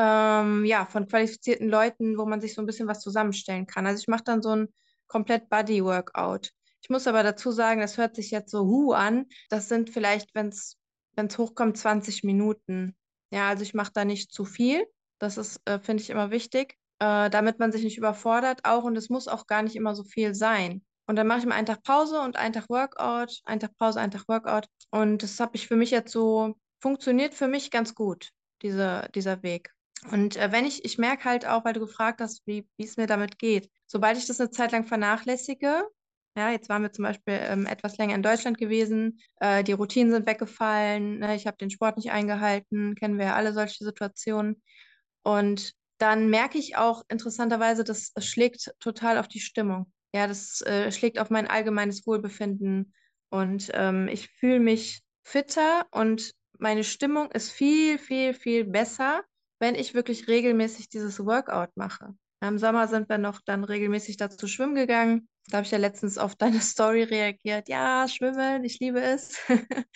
Ähm, 0.00 0.64
ja, 0.64 0.86
von 0.86 1.08
qualifizierten 1.08 1.68
Leuten, 1.68 2.18
wo 2.18 2.24
man 2.24 2.40
sich 2.40 2.54
so 2.54 2.62
ein 2.62 2.66
bisschen 2.66 2.86
was 2.86 3.00
zusammenstellen 3.00 3.66
kann. 3.66 3.84
Also 3.84 4.00
ich 4.00 4.06
mache 4.06 4.22
dann 4.22 4.42
so 4.42 4.54
ein 4.54 4.68
komplett 5.08 5.48
Body-Workout. 5.48 6.52
Ich 6.82 6.88
muss 6.88 7.08
aber 7.08 7.24
dazu 7.24 7.50
sagen, 7.50 7.80
das 7.80 7.98
hört 7.98 8.14
sich 8.14 8.30
jetzt 8.30 8.52
so 8.52 8.60
hu 8.60 8.92
an. 8.92 9.26
Das 9.50 9.68
sind 9.68 9.90
vielleicht, 9.90 10.36
wenn 10.36 10.50
es 10.50 10.76
hochkommt, 11.18 11.76
20 11.76 12.22
Minuten. 12.22 12.96
Ja, 13.32 13.48
also 13.48 13.64
ich 13.64 13.74
mache 13.74 13.90
da 13.92 14.04
nicht 14.04 14.32
zu 14.32 14.44
viel. 14.44 14.86
Das 15.18 15.36
ist, 15.36 15.60
äh, 15.64 15.80
finde 15.80 16.04
ich, 16.04 16.10
immer 16.10 16.30
wichtig, 16.30 16.76
äh, 17.00 17.28
damit 17.28 17.58
man 17.58 17.72
sich 17.72 17.82
nicht 17.82 17.98
überfordert 17.98 18.60
auch. 18.62 18.84
Und 18.84 18.94
es 18.94 19.08
muss 19.08 19.26
auch 19.26 19.48
gar 19.48 19.62
nicht 19.62 19.74
immer 19.74 19.96
so 19.96 20.04
viel 20.04 20.32
sein. 20.32 20.84
Und 21.08 21.16
dann 21.16 21.26
mache 21.26 21.40
ich 21.40 21.46
mal 21.46 21.56
einen 21.56 21.66
Tag 21.66 21.82
Pause 21.82 22.20
und 22.20 22.36
einen 22.36 22.52
Tag 22.52 22.68
Workout, 22.68 23.40
einen 23.46 23.58
Tag 23.58 23.76
Pause, 23.78 23.98
einen 23.98 24.12
Tag 24.12 24.28
Workout. 24.28 24.68
Und 24.92 25.24
das 25.24 25.40
habe 25.40 25.56
ich 25.56 25.66
für 25.66 25.74
mich 25.74 25.90
jetzt 25.90 26.12
so, 26.12 26.56
funktioniert 26.80 27.34
für 27.34 27.48
mich 27.48 27.72
ganz 27.72 27.96
gut, 27.96 28.30
diese, 28.62 29.08
dieser 29.12 29.42
Weg. 29.42 29.72
Und 30.10 30.36
äh, 30.36 30.52
wenn 30.52 30.64
ich, 30.64 30.84
ich 30.84 30.98
merke 30.98 31.24
halt 31.24 31.46
auch, 31.46 31.64
weil 31.64 31.72
du 31.72 31.80
gefragt 31.80 32.20
hast, 32.20 32.46
wie 32.46 32.66
es 32.78 32.96
mir 32.96 33.06
damit 33.06 33.38
geht, 33.38 33.70
sobald 33.86 34.16
ich 34.16 34.26
das 34.26 34.40
eine 34.40 34.50
Zeit 34.50 34.72
lang 34.72 34.86
vernachlässige, 34.86 35.84
ja, 36.36 36.50
jetzt 36.50 36.68
waren 36.68 36.82
wir 36.82 36.92
zum 36.92 37.04
Beispiel 37.04 37.38
ähm, 37.40 37.66
etwas 37.66 37.98
länger 37.98 38.14
in 38.14 38.22
Deutschland 38.22 38.58
gewesen, 38.58 39.20
äh, 39.40 39.64
die 39.64 39.72
Routinen 39.72 40.12
sind 40.12 40.26
weggefallen, 40.26 41.18
ne, 41.18 41.34
ich 41.34 41.46
habe 41.48 41.56
den 41.56 41.70
Sport 41.70 41.96
nicht 41.96 42.12
eingehalten, 42.12 42.94
kennen 42.94 43.18
wir 43.18 43.26
ja 43.26 43.34
alle 43.34 43.52
solche 43.52 43.84
Situationen. 43.84 44.62
Und 45.24 45.72
dann 45.98 46.30
merke 46.30 46.58
ich 46.58 46.76
auch 46.76 47.02
interessanterweise, 47.08 47.82
das 47.82 48.12
schlägt 48.18 48.72
total 48.78 49.18
auf 49.18 49.26
die 49.26 49.40
Stimmung. 49.40 49.92
Ja, 50.14 50.28
das 50.28 50.60
äh, 50.62 50.92
schlägt 50.92 51.18
auf 51.18 51.28
mein 51.28 51.48
allgemeines 51.48 52.06
Wohlbefinden. 52.06 52.94
Und 53.30 53.70
ähm, 53.74 54.06
ich 54.08 54.28
fühle 54.28 54.60
mich 54.60 55.02
fitter 55.24 55.86
und 55.90 56.34
meine 56.58 56.84
Stimmung 56.84 57.30
ist 57.32 57.50
viel, 57.50 57.98
viel, 57.98 58.32
viel 58.32 58.64
besser, 58.64 59.22
wenn 59.58 59.74
ich 59.74 59.94
wirklich 59.94 60.28
regelmäßig 60.28 60.88
dieses 60.88 61.24
Workout 61.24 61.76
mache. 61.76 62.14
Im 62.40 62.58
Sommer 62.58 62.86
sind 62.86 63.08
wir 63.08 63.18
noch 63.18 63.40
dann 63.44 63.64
regelmäßig 63.64 64.16
dazu 64.16 64.46
schwimmen 64.46 64.76
gegangen. 64.76 65.28
Da 65.48 65.58
habe 65.58 65.64
ich 65.64 65.72
ja 65.72 65.78
letztens 65.78 66.18
auf 66.18 66.36
deine 66.36 66.60
Story 66.60 67.02
reagiert. 67.02 67.68
Ja, 67.68 68.06
schwimmen, 68.08 68.64
ich 68.64 68.78
liebe 68.78 69.00
es. 69.00 69.38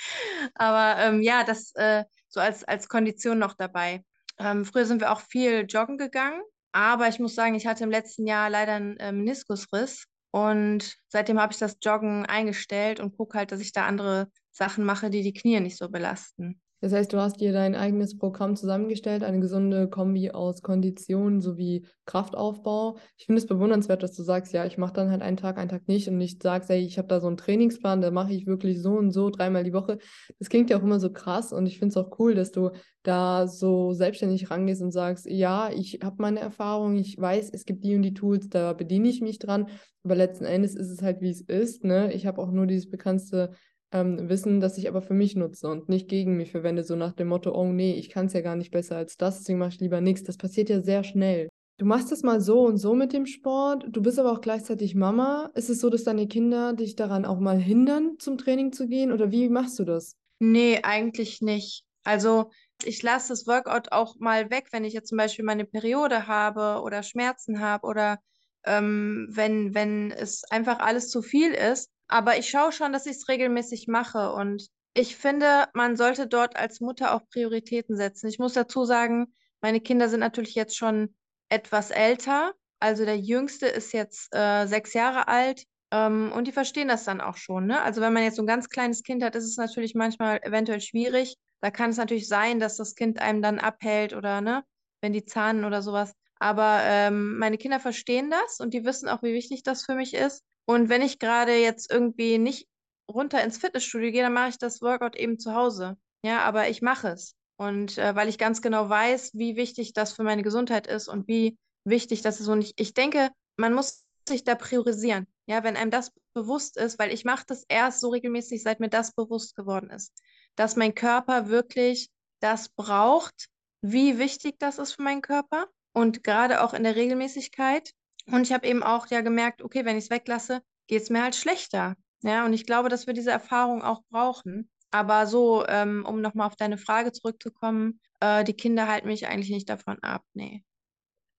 Aber 0.54 1.00
ähm, 1.00 1.22
ja, 1.22 1.44
das 1.44 1.72
äh, 1.74 2.04
so 2.28 2.40
als, 2.40 2.64
als 2.64 2.88
Kondition 2.88 3.38
noch 3.38 3.54
dabei. 3.54 4.04
Ähm, 4.38 4.64
früher 4.64 4.86
sind 4.86 5.00
wir 5.00 5.12
auch 5.12 5.20
viel 5.20 5.66
joggen 5.68 5.98
gegangen. 5.98 6.42
Aber 6.72 7.08
ich 7.08 7.18
muss 7.18 7.34
sagen, 7.34 7.54
ich 7.54 7.66
hatte 7.66 7.84
im 7.84 7.90
letzten 7.90 8.26
Jahr 8.26 8.48
leider 8.48 8.72
einen 8.72 8.96
äh, 8.96 9.12
Meniskusriss 9.12 10.06
und 10.30 10.96
seitdem 11.08 11.38
habe 11.38 11.52
ich 11.52 11.58
das 11.58 11.76
Joggen 11.82 12.24
eingestellt 12.24 12.98
und 12.98 13.16
gucke 13.16 13.36
halt, 13.36 13.52
dass 13.52 13.60
ich 13.60 13.72
da 13.72 13.86
andere 13.86 14.30
Sachen 14.50 14.84
mache, 14.84 15.10
die 15.10 15.22
die 15.22 15.34
Knie 15.34 15.60
nicht 15.60 15.76
so 15.76 15.90
belasten. 15.90 16.60
Das 16.82 16.92
heißt, 16.92 17.12
du 17.12 17.18
hast 17.18 17.40
dir 17.40 17.52
dein 17.52 17.76
eigenes 17.76 18.18
Programm 18.18 18.56
zusammengestellt, 18.56 19.22
eine 19.22 19.38
gesunde 19.38 19.88
Kombi 19.88 20.32
aus 20.32 20.62
Kondition 20.62 21.40
sowie 21.40 21.86
Kraftaufbau. 22.06 22.98
Ich 23.16 23.26
finde 23.26 23.40
es 23.40 23.46
bewundernswert, 23.46 24.02
dass 24.02 24.16
du 24.16 24.24
sagst, 24.24 24.52
ja, 24.52 24.66
ich 24.66 24.78
mache 24.78 24.92
dann 24.92 25.08
halt 25.08 25.22
einen 25.22 25.36
Tag, 25.36 25.58
einen 25.58 25.68
Tag 25.68 25.86
nicht 25.86 26.08
und 26.08 26.18
nicht 26.18 26.42
sagst, 26.42 26.70
ey, 26.70 26.80
ich 26.80 26.98
habe 26.98 27.06
da 27.06 27.20
so 27.20 27.28
einen 27.28 27.36
Trainingsplan, 27.36 28.00
da 28.00 28.10
mache 28.10 28.32
ich 28.32 28.48
wirklich 28.48 28.82
so 28.82 28.94
und 28.94 29.12
so 29.12 29.30
dreimal 29.30 29.62
die 29.62 29.72
Woche. 29.72 29.98
Das 30.40 30.48
klingt 30.48 30.70
ja 30.70 30.76
auch 30.76 30.82
immer 30.82 30.98
so 30.98 31.12
krass 31.12 31.52
und 31.52 31.66
ich 31.66 31.78
finde 31.78 31.92
es 31.92 31.96
auch 31.96 32.18
cool, 32.18 32.34
dass 32.34 32.50
du 32.50 32.70
da 33.04 33.46
so 33.46 33.92
selbstständig 33.92 34.50
rangehst 34.50 34.82
und 34.82 34.90
sagst, 34.90 35.26
ja, 35.26 35.70
ich 35.70 36.00
habe 36.02 36.16
meine 36.18 36.40
Erfahrung, 36.40 36.96
ich 36.96 37.16
weiß, 37.16 37.50
es 37.52 37.64
gibt 37.64 37.84
die 37.84 37.94
und 37.94 38.02
die 38.02 38.14
Tools, 38.14 38.48
da 38.48 38.72
bediene 38.72 39.08
ich 39.08 39.20
mich 39.20 39.38
dran, 39.38 39.68
aber 40.02 40.16
letzten 40.16 40.46
Endes 40.46 40.74
ist 40.74 40.90
es 40.90 41.00
halt, 41.00 41.20
wie 41.20 41.30
es 41.30 41.42
ist. 41.42 41.84
Ne? 41.84 42.12
Ich 42.12 42.26
habe 42.26 42.42
auch 42.42 42.50
nur 42.50 42.66
dieses 42.66 42.90
bekannte 42.90 43.52
ähm, 43.92 44.28
Wissen, 44.28 44.60
das 44.60 44.78
ich 44.78 44.88
aber 44.88 45.02
für 45.02 45.14
mich 45.14 45.36
nutze 45.36 45.68
und 45.68 45.88
nicht 45.88 46.08
gegen 46.08 46.36
mich 46.36 46.50
verwende, 46.50 46.82
so 46.84 46.96
nach 46.96 47.12
dem 47.12 47.28
Motto, 47.28 47.54
oh 47.54 47.72
nee, 47.72 47.94
ich 47.94 48.10
kann 48.10 48.26
es 48.26 48.32
ja 48.32 48.40
gar 48.40 48.56
nicht 48.56 48.70
besser 48.70 48.96
als 48.96 49.16
das, 49.16 49.38
deswegen 49.38 49.58
mache 49.58 49.70
ich 49.70 49.80
lieber 49.80 50.00
nichts. 50.00 50.24
Das 50.24 50.36
passiert 50.36 50.68
ja 50.68 50.80
sehr 50.80 51.04
schnell. 51.04 51.48
Du 51.78 51.86
machst 51.86 52.12
das 52.12 52.22
mal 52.22 52.40
so 52.40 52.60
und 52.60 52.76
so 52.76 52.94
mit 52.94 53.12
dem 53.12 53.26
Sport, 53.26 53.86
du 53.88 54.02
bist 54.02 54.18
aber 54.18 54.32
auch 54.32 54.40
gleichzeitig 54.40 54.94
Mama. 54.94 55.50
Ist 55.54 55.70
es 55.70 55.80
so, 55.80 55.90
dass 55.90 56.04
deine 56.04 56.28
Kinder 56.28 56.74
dich 56.74 56.96
daran 56.96 57.24
auch 57.24 57.40
mal 57.40 57.58
hindern, 57.58 58.16
zum 58.18 58.38
Training 58.38 58.72
zu 58.72 58.88
gehen 58.88 59.12
oder 59.12 59.30
wie 59.30 59.48
machst 59.48 59.78
du 59.78 59.84
das? 59.84 60.16
Nee, 60.38 60.80
eigentlich 60.82 61.40
nicht. 61.40 61.84
Also 62.04 62.50
ich 62.84 63.02
lasse 63.02 63.28
das 63.28 63.46
Workout 63.46 63.92
auch 63.92 64.16
mal 64.18 64.50
weg, 64.50 64.68
wenn 64.72 64.84
ich 64.84 64.92
jetzt 64.92 65.08
zum 65.08 65.18
Beispiel 65.18 65.44
meine 65.44 65.64
Periode 65.64 66.26
habe 66.26 66.82
oder 66.82 67.02
Schmerzen 67.02 67.60
habe 67.60 67.86
oder 67.86 68.18
ähm, 68.64 69.28
wenn, 69.30 69.74
wenn 69.74 70.10
es 70.10 70.44
einfach 70.50 70.78
alles 70.78 71.08
zu 71.10 71.22
viel 71.22 71.52
ist, 71.52 71.90
aber 72.08 72.38
ich 72.38 72.48
schaue 72.48 72.72
schon, 72.72 72.92
dass 72.92 73.06
ich 73.06 73.16
es 73.16 73.28
regelmäßig 73.28 73.88
mache. 73.88 74.32
Und 74.32 74.68
ich 74.94 75.16
finde, 75.16 75.68
man 75.74 75.96
sollte 75.96 76.26
dort 76.26 76.56
als 76.56 76.80
Mutter 76.80 77.14
auch 77.14 77.28
Prioritäten 77.30 77.96
setzen. 77.96 78.28
Ich 78.28 78.38
muss 78.38 78.52
dazu 78.52 78.84
sagen, 78.84 79.34
meine 79.60 79.80
Kinder 79.80 80.08
sind 80.08 80.20
natürlich 80.20 80.54
jetzt 80.54 80.76
schon 80.76 81.14
etwas 81.48 81.90
älter. 81.90 82.52
Also 82.80 83.04
der 83.04 83.18
Jüngste 83.18 83.66
ist 83.66 83.92
jetzt 83.92 84.34
äh, 84.34 84.66
sechs 84.66 84.92
Jahre 84.92 85.28
alt. 85.28 85.64
Ähm, 85.92 86.32
und 86.34 86.46
die 86.48 86.52
verstehen 86.52 86.88
das 86.88 87.04
dann 87.04 87.20
auch 87.20 87.36
schon. 87.36 87.66
Ne? 87.66 87.80
Also 87.80 88.00
wenn 88.00 88.12
man 88.12 88.24
jetzt 88.24 88.36
so 88.36 88.42
ein 88.42 88.46
ganz 88.46 88.68
kleines 88.68 89.02
Kind 89.02 89.22
hat, 89.22 89.36
ist 89.36 89.44
es 89.44 89.56
natürlich 89.56 89.94
manchmal 89.94 90.40
eventuell 90.42 90.80
schwierig. 90.80 91.36
Da 91.60 91.70
kann 91.70 91.90
es 91.90 91.96
natürlich 91.96 92.26
sein, 92.28 92.58
dass 92.58 92.76
das 92.76 92.94
Kind 92.94 93.20
einem 93.20 93.40
dann 93.40 93.60
abhält 93.60 94.14
oder 94.14 94.40
ne, 94.40 94.64
wenn 95.00 95.12
die 95.12 95.24
zahnen 95.24 95.64
oder 95.64 95.80
sowas. 95.80 96.12
Aber 96.40 96.80
ähm, 96.82 97.38
meine 97.38 97.56
Kinder 97.56 97.78
verstehen 97.78 98.30
das 98.30 98.58
und 98.58 98.74
die 98.74 98.84
wissen 98.84 99.08
auch, 99.08 99.22
wie 99.22 99.32
wichtig 99.32 99.62
das 99.62 99.84
für 99.84 99.94
mich 99.94 100.14
ist. 100.14 100.42
Und 100.64 100.88
wenn 100.88 101.02
ich 101.02 101.18
gerade 101.18 101.56
jetzt 101.56 101.90
irgendwie 101.90 102.38
nicht 102.38 102.68
runter 103.10 103.42
ins 103.42 103.58
Fitnessstudio 103.58 104.12
gehe, 104.12 104.22
dann 104.22 104.32
mache 104.32 104.50
ich 104.50 104.58
das 104.58 104.80
Workout 104.80 105.16
eben 105.16 105.38
zu 105.38 105.54
Hause. 105.54 105.96
Ja, 106.24 106.40
aber 106.40 106.68
ich 106.68 106.82
mache 106.82 107.08
es. 107.08 107.34
Und 107.56 107.98
äh, 107.98 108.14
weil 108.14 108.28
ich 108.28 108.38
ganz 108.38 108.62
genau 108.62 108.88
weiß, 108.88 109.32
wie 109.34 109.56
wichtig 109.56 109.92
das 109.92 110.12
für 110.12 110.22
meine 110.22 110.42
Gesundheit 110.42 110.86
ist 110.86 111.08
und 111.08 111.28
wie 111.28 111.58
wichtig 111.84 112.22
das 112.22 112.40
ist. 112.40 112.48
Und 112.48 112.62
ich, 112.62 112.72
ich 112.76 112.94
denke, 112.94 113.30
man 113.56 113.74
muss 113.74 114.04
sich 114.28 114.44
da 114.44 114.54
priorisieren. 114.54 115.26
Ja, 115.46 115.64
wenn 115.64 115.76
einem 115.76 115.90
das 115.90 116.12
bewusst 116.34 116.76
ist, 116.76 116.98
weil 116.98 117.12
ich 117.12 117.24
mache 117.24 117.44
das 117.46 117.64
erst 117.68 118.00
so 118.00 118.10
regelmäßig, 118.10 118.62
seit 118.62 118.80
mir 118.80 118.88
das 118.88 119.12
bewusst 119.12 119.56
geworden 119.56 119.90
ist, 119.90 120.12
dass 120.54 120.76
mein 120.76 120.94
Körper 120.94 121.48
wirklich 121.48 122.08
das 122.40 122.68
braucht, 122.68 123.48
wie 123.82 124.18
wichtig 124.18 124.58
das 124.58 124.78
ist 124.78 124.92
für 124.92 125.02
meinen 125.02 125.22
Körper 125.22 125.66
und 125.92 126.22
gerade 126.22 126.62
auch 126.62 126.74
in 126.74 126.84
der 126.84 126.96
Regelmäßigkeit 126.96 127.92
und 128.26 128.42
ich 128.42 128.52
habe 128.52 128.66
eben 128.66 128.82
auch 128.82 129.06
ja 129.08 129.20
gemerkt, 129.20 129.62
okay, 129.62 129.84
wenn 129.84 129.96
ich 129.96 130.04
es 130.04 130.10
weglasse, 130.10 130.62
geht 130.86 131.02
es 131.02 131.10
mir 131.10 131.22
halt 131.22 131.34
schlechter. 131.34 131.94
Ja, 132.22 132.44
und 132.44 132.52
ich 132.52 132.66
glaube, 132.66 132.88
dass 132.88 133.06
wir 133.06 133.14
diese 133.14 133.30
Erfahrung 133.30 133.82
auch 133.82 134.02
brauchen. 134.10 134.70
Aber 134.90 135.26
so, 135.26 135.64
ähm, 135.66 136.04
um 136.06 136.20
nochmal 136.20 136.46
auf 136.46 136.56
deine 136.56 136.78
Frage 136.78 137.12
zurückzukommen, 137.12 138.00
äh, 138.20 138.44
die 138.44 138.54
Kinder 138.54 138.86
halten 138.86 139.08
mich 139.08 139.26
eigentlich 139.26 139.50
nicht 139.50 139.68
davon 139.68 139.98
ab, 140.02 140.22
nee. 140.34 140.62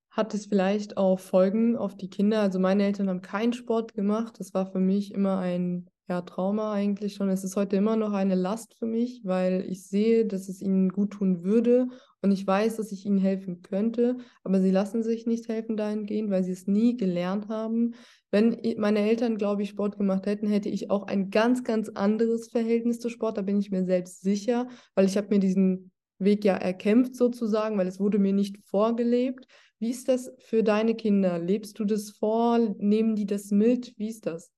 Hat 0.10 0.34
es 0.34 0.46
vielleicht 0.46 0.98
auch 0.98 1.20
Folgen 1.20 1.76
auf 1.76 1.96
die 1.96 2.10
Kinder? 2.10 2.42
Also 2.42 2.60
meine 2.60 2.84
Eltern 2.84 3.10
haben 3.10 3.22
keinen 3.22 3.54
Sport 3.54 3.94
gemacht. 3.94 4.36
Das 4.40 4.54
war 4.54 4.72
für 4.72 4.80
mich 4.80 5.12
immer 5.12 5.40
ein 5.40 5.90
ja, 6.10 6.22
Trauma 6.22 6.74
eigentlich 6.74 7.14
schon. 7.14 7.30
Es 7.30 7.44
ist 7.44 7.56
heute 7.56 7.78
immer 7.78 7.96
noch 7.96 8.12
eine 8.12 8.36
Last 8.36 8.76
für 8.78 8.86
mich, 8.86 9.22
weil 9.24 9.66
ich 9.70 9.88
sehe, 9.88 10.26
dass 10.26 10.50
es 10.50 10.62
ihnen 10.62 10.90
gut 10.90 11.12
tun 11.12 11.44
würde 11.44 11.88
und 12.22 12.32
ich 12.32 12.46
weiß, 12.46 12.76
dass 12.76 12.92
ich 12.92 13.06
ihnen 13.06 13.18
helfen 13.18 13.62
könnte, 13.62 14.18
aber 14.44 14.60
sie 14.62 14.72
lassen 14.72 15.02
sich 15.02 15.26
nicht 15.26 15.48
helfen 15.48 15.78
dahingehend, 15.78 16.30
weil 16.30 16.44
sie 16.44 16.52
es 16.52 16.68
nie 16.68 16.98
gelernt 16.98 17.48
haben. 17.48 17.96
Wenn 18.32 18.58
meine 18.78 19.00
Eltern, 19.00 19.38
glaube 19.38 19.64
ich, 19.64 19.70
Sport 19.70 19.98
gemacht 19.98 20.26
hätten, 20.26 20.48
hätte 20.48 20.70
ich 20.70 20.90
auch 20.90 21.04
ein 21.04 21.30
ganz, 21.30 21.64
ganz 21.64 21.90
anderes 21.90 22.50
Verhältnis 22.50 23.00
zu 23.00 23.10
Sport. 23.10 23.38
Da 23.38 23.42
bin 23.42 23.60
ich 23.60 23.72
mir 23.72 23.86
selbst 23.86 24.22
sicher, 24.22 24.68
weil 24.96 25.06
ich 25.06 25.16
habe 25.16 25.28
mir 25.30 25.40
diesen 25.40 25.92
Weg 26.20 26.44
ja 26.44 26.56
erkämpft 26.56 27.16
sozusagen, 27.16 27.78
weil 27.78 27.88
es 27.88 28.00
wurde 28.00 28.20
mir 28.20 28.34
nicht 28.34 28.58
vorgelebt. 28.66 29.46
Wie 29.80 29.90
ist 29.90 30.08
das 30.08 30.32
für 30.40 30.64
deine 30.64 30.96
Kinder? 30.96 31.40
Lebst 31.40 31.80
du 31.80 31.86
das 31.86 32.12
vor? 32.12 32.58
Nehmen 32.78 33.16
die 33.16 33.26
das 33.26 33.52
mit? 33.52 33.94
Wie 33.98 34.08
ist 34.10 34.26
das? 34.26 34.53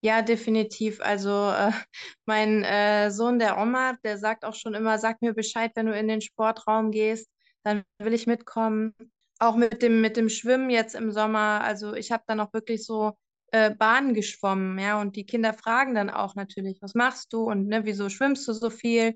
Ja, 0.00 0.22
definitiv. 0.22 1.00
Also 1.00 1.30
äh, 1.50 1.72
mein 2.26 2.62
äh, 2.64 3.10
Sohn, 3.10 3.38
der 3.38 3.58
Omar, 3.58 3.98
der 4.04 4.18
sagt 4.18 4.44
auch 4.44 4.54
schon 4.54 4.74
immer, 4.74 4.98
sag 4.98 5.20
mir 5.22 5.34
Bescheid, 5.34 5.72
wenn 5.74 5.86
du 5.86 5.98
in 5.98 6.08
den 6.08 6.20
Sportraum 6.20 6.90
gehst, 6.90 7.28
dann 7.64 7.82
will 7.98 8.14
ich 8.14 8.26
mitkommen. 8.26 8.94
Auch 9.40 9.56
mit 9.56 9.82
dem, 9.82 10.00
mit 10.00 10.16
dem 10.16 10.28
Schwimmen 10.28 10.70
jetzt 10.70 10.94
im 10.94 11.12
Sommer. 11.12 11.60
Also 11.62 11.94
ich 11.94 12.10
habe 12.12 12.24
dann 12.26 12.40
auch 12.40 12.52
wirklich 12.52 12.84
so 12.84 13.12
äh, 13.52 13.70
Bahnen 13.74 14.14
geschwommen, 14.14 14.78
ja. 14.78 15.00
Und 15.00 15.16
die 15.16 15.26
Kinder 15.26 15.52
fragen 15.54 15.94
dann 15.94 16.10
auch 16.10 16.34
natürlich, 16.34 16.78
was 16.80 16.94
machst 16.94 17.32
du 17.32 17.44
und 17.44 17.66
ne, 17.68 17.84
wieso 17.84 18.08
schwimmst 18.08 18.46
du 18.48 18.52
so 18.52 18.70
viel? 18.70 19.14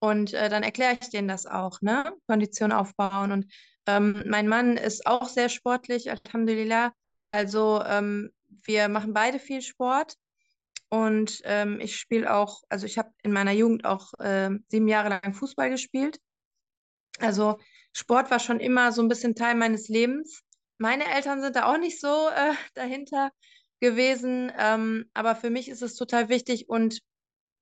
Und 0.00 0.32
äh, 0.32 0.48
dann 0.48 0.62
erkläre 0.62 0.96
ich 1.00 1.10
denen 1.10 1.28
das 1.28 1.46
auch, 1.46 1.80
ne? 1.82 2.12
Kondition 2.26 2.72
aufbauen. 2.72 3.32
Und 3.32 3.52
ähm, 3.86 4.22
mein 4.26 4.48
Mann 4.48 4.76
ist 4.76 5.06
auch 5.06 5.28
sehr 5.28 5.48
sportlich, 5.48 6.10
Alhamdulillah. 6.10 6.92
Also 7.30 7.82
ähm, 7.84 8.30
wir 8.48 8.88
machen 8.88 9.12
beide 9.12 9.38
viel 9.38 9.62
Sport. 9.62 10.16
und 10.90 11.42
ähm, 11.44 11.80
ich 11.80 11.96
spiele 11.96 12.32
auch, 12.34 12.62
also 12.70 12.86
ich 12.86 12.98
habe 12.98 13.12
in 13.22 13.32
meiner 13.32 13.52
Jugend 13.52 13.84
auch 13.84 14.14
äh, 14.20 14.50
sieben 14.68 14.88
Jahre 14.88 15.10
lang 15.10 15.34
Fußball 15.34 15.70
gespielt. 15.70 16.18
Also 17.20 17.58
Sport 17.92 18.30
war 18.30 18.40
schon 18.40 18.60
immer 18.60 18.92
so 18.92 19.02
ein 19.02 19.08
bisschen 19.08 19.34
Teil 19.34 19.54
meines 19.54 19.88
Lebens. 19.88 20.42
Meine 20.78 21.04
Eltern 21.06 21.42
sind 21.42 21.56
da 21.56 21.72
auch 21.72 21.78
nicht 21.78 22.00
so 22.00 22.28
äh, 22.28 22.54
dahinter 22.74 23.30
gewesen, 23.80 24.52
ähm, 24.58 25.10
aber 25.14 25.36
für 25.36 25.50
mich 25.50 25.68
ist 25.68 25.82
es 25.82 25.94
total 25.94 26.28
wichtig 26.28 26.68
und 26.68 27.00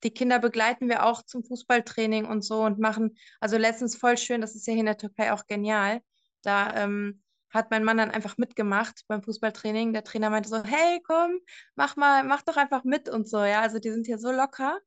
die 0.02 0.10
Kinder 0.10 0.38
begleiten 0.38 0.88
wir 0.88 1.04
auch 1.04 1.22
zum 1.22 1.42
Fußballtraining 1.44 2.26
und 2.26 2.42
so 2.42 2.62
und 2.62 2.78
machen, 2.78 3.16
also 3.40 3.56
letztens 3.56 3.96
voll 3.96 4.16
schön, 4.18 4.40
das 4.40 4.54
ist 4.54 4.66
ja 4.66 4.72
hier 4.72 4.80
in 4.80 4.86
der 4.86 4.98
Türkei 4.98 5.32
auch 5.32 5.46
genial. 5.46 6.00
Da 6.42 6.74
ähm, 6.76 7.22
hat 7.56 7.70
mein 7.70 7.84
Mann 7.84 7.96
dann 7.98 8.10
einfach 8.10 8.38
mitgemacht 8.38 9.02
beim 9.08 9.22
Fußballtraining. 9.22 9.92
Der 9.92 10.04
Trainer 10.04 10.30
meinte 10.30 10.48
so, 10.48 10.62
hey, 10.62 11.00
komm, 11.06 11.38
mach 11.74 11.96
mal, 11.96 12.24
mach 12.24 12.42
doch 12.42 12.56
einfach 12.56 12.84
mit 12.84 13.08
und 13.08 13.28
so, 13.28 13.44
ja. 13.44 13.60
Also 13.60 13.78
die 13.78 13.90
sind 13.90 14.06
hier 14.06 14.18
so 14.18 14.30
locker. 14.32 14.78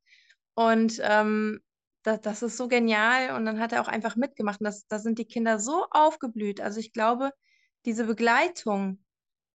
Und 0.54 1.00
ähm, 1.02 1.60
das, 2.02 2.20
das 2.22 2.42
ist 2.42 2.56
so 2.56 2.68
genial. 2.68 3.36
Und 3.36 3.44
dann 3.46 3.60
hat 3.60 3.72
er 3.72 3.82
auch 3.82 3.88
einfach 3.88 4.16
mitgemacht. 4.16 4.60
Und 4.60 4.64
das, 4.64 4.86
da 4.86 4.98
sind 4.98 5.18
die 5.18 5.26
Kinder 5.26 5.58
so 5.58 5.86
aufgeblüht. 5.90 6.60
Also 6.60 6.80
ich 6.80 6.92
glaube, 6.92 7.32
diese 7.84 8.04
Begleitung 8.04 9.04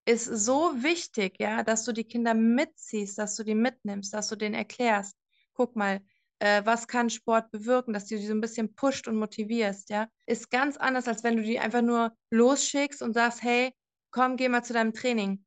ist 0.06 0.26
so 0.26 0.83
wichtig, 0.83 1.37
ja, 1.38 1.62
dass 1.62 1.85
du 1.85 1.92
die 1.92 2.04
Kinder 2.04 2.35
mitziehst, 2.35 3.18
dass 3.18 3.37
du 3.37 3.44
die 3.44 3.54
mitnimmst, 3.54 4.12
dass 4.12 4.28
du 4.28 4.37
denen 4.37 4.54
erklärst, 4.54 5.16
guck 5.54 5.76
mal, 5.76 6.00
äh, 6.44 6.64
was 6.66 6.86
kann 6.86 7.08
Sport 7.08 7.50
bewirken, 7.50 7.94
dass 7.94 8.06
du 8.06 8.16
die 8.18 8.26
so 8.26 8.34
ein 8.34 8.40
bisschen 8.42 8.74
pusht 8.74 9.08
und 9.08 9.16
motivierst, 9.16 9.88
ja, 9.88 10.08
ist 10.26 10.50
ganz 10.50 10.76
anders, 10.76 11.08
als 11.08 11.24
wenn 11.24 11.36
du 11.36 11.42
die 11.42 11.58
einfach 11.58 11.80
nur 11.80 12.14
losschickst 12.30 13.00
und 13.00 13.14
sagst, 13.14 13.42
hey, 13.42 13.72
komm, 14.10 14.36
geh 14.36 14.50
mal 14.50 14.62
zu 14.62 14.74
deinem 14.74 14.92
Training, 14.92 15.42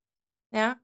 ja, 0.51 0.75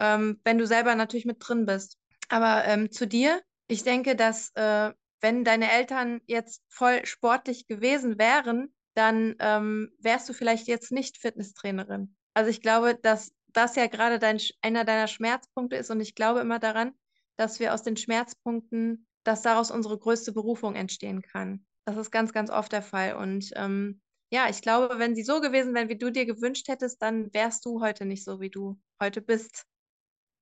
ähm, 0.00 0.40
wenn 0.42 0.58
du 0.58 0.66
selber 0.66 0.96
natürlich 0.96 1.26
mit 1.26 1.36
drin 1.38 1.64
bist. 1.64 1.96
Aber 2.28 2.64
ähm, 2.64 2.90
zu 2.90 3.06
dir, 3.06 3.40
ich 3.68 3.84
denke, 3.84 4.16
dass 4.16 4.50
äh, 4.56 4.92
wenn 5.20 5.44
deine 5.44 5.70
Eltern 5.70 6.20
jetzt 6.26 6.64
voll 6.68 7.06
sportlich 7.06 7.68
gewesen 7.68 8.18
wären, 8.18 8.74
dann 8.94 9.36
ähm, 9.38 9.92
wärst 10.00 10.28
du 10.28 10.32
vielleicht 10.32 10.66
jetzt 10.66 10.90
nicht 10.90 11.18
Fitnesstrainerin. 11.18 12.16
Also 12.34 12.50
ich 12.50 12.62
glaube, 12.62 12.98
dass 13.00 13.32
das 13.46 13.76
ja 13.76 13.86
gerade 13.86 14.18
dein, 14.18 14.40
einer 14.60 14.84
deiner 14.84 15.06
Schmerzpunkte 15.06 15.76
ist 15.76 15.90
und 15.92 16.00
ich 16.00 16.16
glaube 16.16 16.40
immer 16.40 16.58
daran, 16.58 16.94
dass 17.36 17.60
wir 17.60 17.72
aus 17.74 17.84
den 17.84 17.96
Schmerzpunkten, 17.96 19.06
dass 19.24 19.42
daraus 19.42 19.70
unsere 19.70 19.98
größte 19.98 20.32
Berufung 20.32 20.74
entstehen 20.74 21.22
kann. 21.22 21.64
Das 21.84 21.96
ist 21.96 22.10
ganz, 22.10 22.32
ganz 22.32 22.50
oft 22.50 22.72
der 22.72 22.82
Fall. 22.82 23.16
Und 23.16 23.50
ähm, 23.56 24.00
ja, 24.32 24.46
ich 24.48 24.62
glaube, 24.62 24.98
wenn 24.98 25.14
sie 25.14 25.24
so 25.24 25.40
gewesen 25.40 25.74
wären, 25.74 25.88
wie 25.88 25.98
du 25.98 26.10
dir 26.10 26.26
gewünscht 26.26 26.68
hättest, 26.68 27.02
dann 27.02 27.32
wärst 27.34 27.64
du 27.66 27.80
heute 27.80 28.04
nicht 28.04 28.24
so, 28.24 28.40
wie 28.40 28.50
du 28.50 28.78
heute 29.00 29.20
bist. 29.20 29.66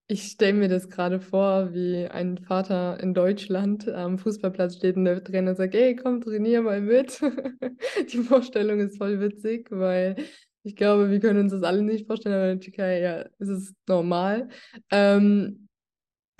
Ich 0.06 0.24
stelle 0.24 0.54
mir 0.54 0.68
das 0.68 0.88
gerade 0.88 1.20
vor, 1.20 1.72
wie 1.72 2.06
ein 2.06 2.38
Vater 2.38 2.98
in 3.00 3.14
Deutschland 3.14 3.88
am 3.88 4.18
Fußballplatz 4.18 4.76
steht 4.76 4.96
und 4.96 5.04
der 5.04 5.22
Trainer 5.22 5.54
sagt, 5.54 5.74
ey, 5.74 5.94
komm, 5.94 6.20
trainier 6.20 6.62
mal 6.62 6.80
mit. 6.80 7.20
Die 8.12 8.18
Vorstellung 8.18 8.80
ist 8.80 8.98
voll 8.98 9.20
witzig, 9.20 9.68
weil 9.70 10.16
ich 10.64 10.74
glaube, 10.74 11.10
wir 11.10 11.20
können 11.20 11.40
uns 11.40 11.52
das 11.52 11.62
alle 11.62 11.82
nicht 11.82 12.06
vorstellen, 12.06 12.34
aber 12.34 12.50
in 12.50 12.58
der 12.58 12.64
Türkei 12.64 13.00
ja, 13.00 13.20
ist 13.38 13.48
es 13.48 13.72
normal. 13.88 14.48
Ähm, 14.90 15.68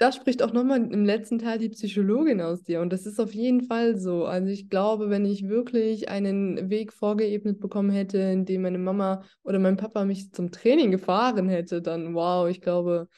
da 0.01 0.13
spricht 0.13 0.43
auch 0.43 0.55
nochmal 0.55 0.83
im 0.91 1.05
letzten 1.05 1.39
Teil 1.39 1.59
die 1.59 1.69
Psychologin 1.69 2.41
aus 2.41 2.63
dir. 2.63 2.81
Und 2.81 2.91
das 2.91 3.05
ist 3.05 3.21
auf 3.21 3.35
jeden 3.35 3.65
Fall 3.65 3.99
so. 3.99 4.25
Also 4.25 4.49
ich 4.49 4.71
glaube, 4.71 5.11
wenn 5.11 5.27
ich 5.27 5.47
wirklich 5.47 6.09
einen 6.09 6.71
Weg 6.71 6.95
vorgeebnet 6.95 7.61
bekommen 7.61 7.91
hätte, 7.91 8.17
in 8.17 8.47
dem 8.47 8.63
meine 8.63 8.79
Mama 8.79 9.23
oder 9.43 9.59
mein 9.59 9.77
Papa 9.77 10.07
mich 10.07 10.33
zum 10.33 10.51
Training 10.53 10.91
gefahren 10.91 11.51
hätte, 11.51 11.83
dann 11.83 12.15
wow, 12.15 12.49
ich 12.49 12.63
glaube, 12.63 13.09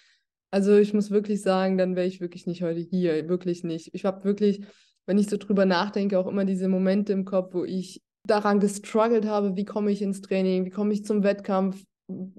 also 0.51 0.77
ich 0.77 0.93
muss 0.93 1.12
wirklich 1.12 1.41
sagen, 1.41 1.79
dann 1.79 1.95
wäre 1.95 2.07
ich 2.07 2.21
wirklich 2.21 2.49
nicht 2.49 2.65
heute 2.65 2.81
hier. 2.81 3.29
Wirklich 3.29 3.62
nicht. 3.62 3.91
Ich 3.93 4.05
habe 4.05 4.25
wirklich, 4.25 4.65
wenn 5.07 5.19
ich 5.19 5.31
so 5.31 5.37
drüber 5.37 5.67
nachdenke, 5.67 6.19
auch 6.19 6.27
immer 6.27 6.45
diese 6.45 6.67
Momente 6.67 7.12
im 7.12 7.25
Kopf, 7.25 7.55
wo 7.55 7.65
ich 7.65 8.03
daran 8.27 8.59
gestruggelt 8.59 9.25
habe, 9.25 9.55
wie 9.55 9.65
komme 9.65 9.93
ich 9.93 10.03
ins 10.03 10.21
Training, 10.21 10.65
wie 10.65 10.71
komme 10.71 10.92
ich 10.92 11.05
zum 11.05 11.23
Wettkampf. 11.23 11.85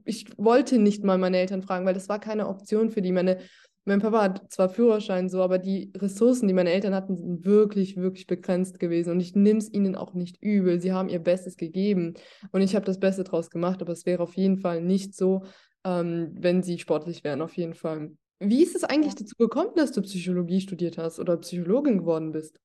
Ich 0.04 0.26
wollte 0.38 0.80
nicht 0.80 1.06
mal 1.06 1.18
meine 1.18 1.38
Eltern 1.38 1.62
fragen, 1.62 1.86
weil 1.86 1.94
das 1.94 2.10
war 2.10 2.20
keine 2.20 2.50
Option 2.50 2.90
für 2.90 3.02
die. 3.02 3.14
Meine 3.14 3.38
mein 3.86 4.00
Papa 4.00 4.22
hat 4.22 4.52
zwar 4.52 4.70
Führerschein 4.70 5.30
so, 5.30 5.42
aber 5.42 5.58
die 5.58 5.92
Ressourcen, 5.98 6.48
die 6.48 6.54
meine 6.54 6.72
Eltern 6.72 6.96
hatten, 6.96 7.18
sind 7.18 7.46
wirklich, 7.46 7.98
wirklich 7.98 8.28
begrenzt 8.28 8.80
gewesen. 8.80 9.12
Und 9.12 9.20
ich 9.20 9.36
nehme 9.36 9.60
es 9.60 9.72
ihnen 9.72 9.96
auch 9.96 10.14
nicht 10.14 10.42
übel. 10.42 10.80
Sie 10.80 10.94
haben 10.94 11.10
ihr 11.10 11.20
Bestes 11.20 11.58
gegeben 11.58 12.14
und 12.52 12.62
ich 12.62 12.76
habe 12.76 12.86
das 12.86 13.00
Beste 13.00 13.24
draus 13.24 13.50
gemacht, 13.50 13.82
aber 13.82 13.92
es 13.92 14.06
wäre 14.06 14.24
auf 14.24 14.36
jeden 14.36 14.58
Fall 14.58 14.82
nicht 14.82 15.16
so, 15.16 15.44
ähm, 15.84 16.32
wenn 16.34 16.64
sie 16.64 16.80
sportlich 16.80 17.24
wären, 17.24 17.42
auf 17.42 17.56
jeden 17.58 17.74
Fall. 17.74 18.12
Wie 18.40 18.64
ist 18.64 18.76
es 18.76 18.84
eigentlich 18.84 19.16
dazu 19.16 19.36
gekommen, 19.38 19.72
dass 19.76 19.92
du 19.92 20.02
Psychologie 20.02 20.62
studiert 20.62 20.98
hast 20.98 21.20
oder 21.20 21.38
Psychologin 21.38 22.00
geworden 22.00 22.32
bist? 22.32 22.60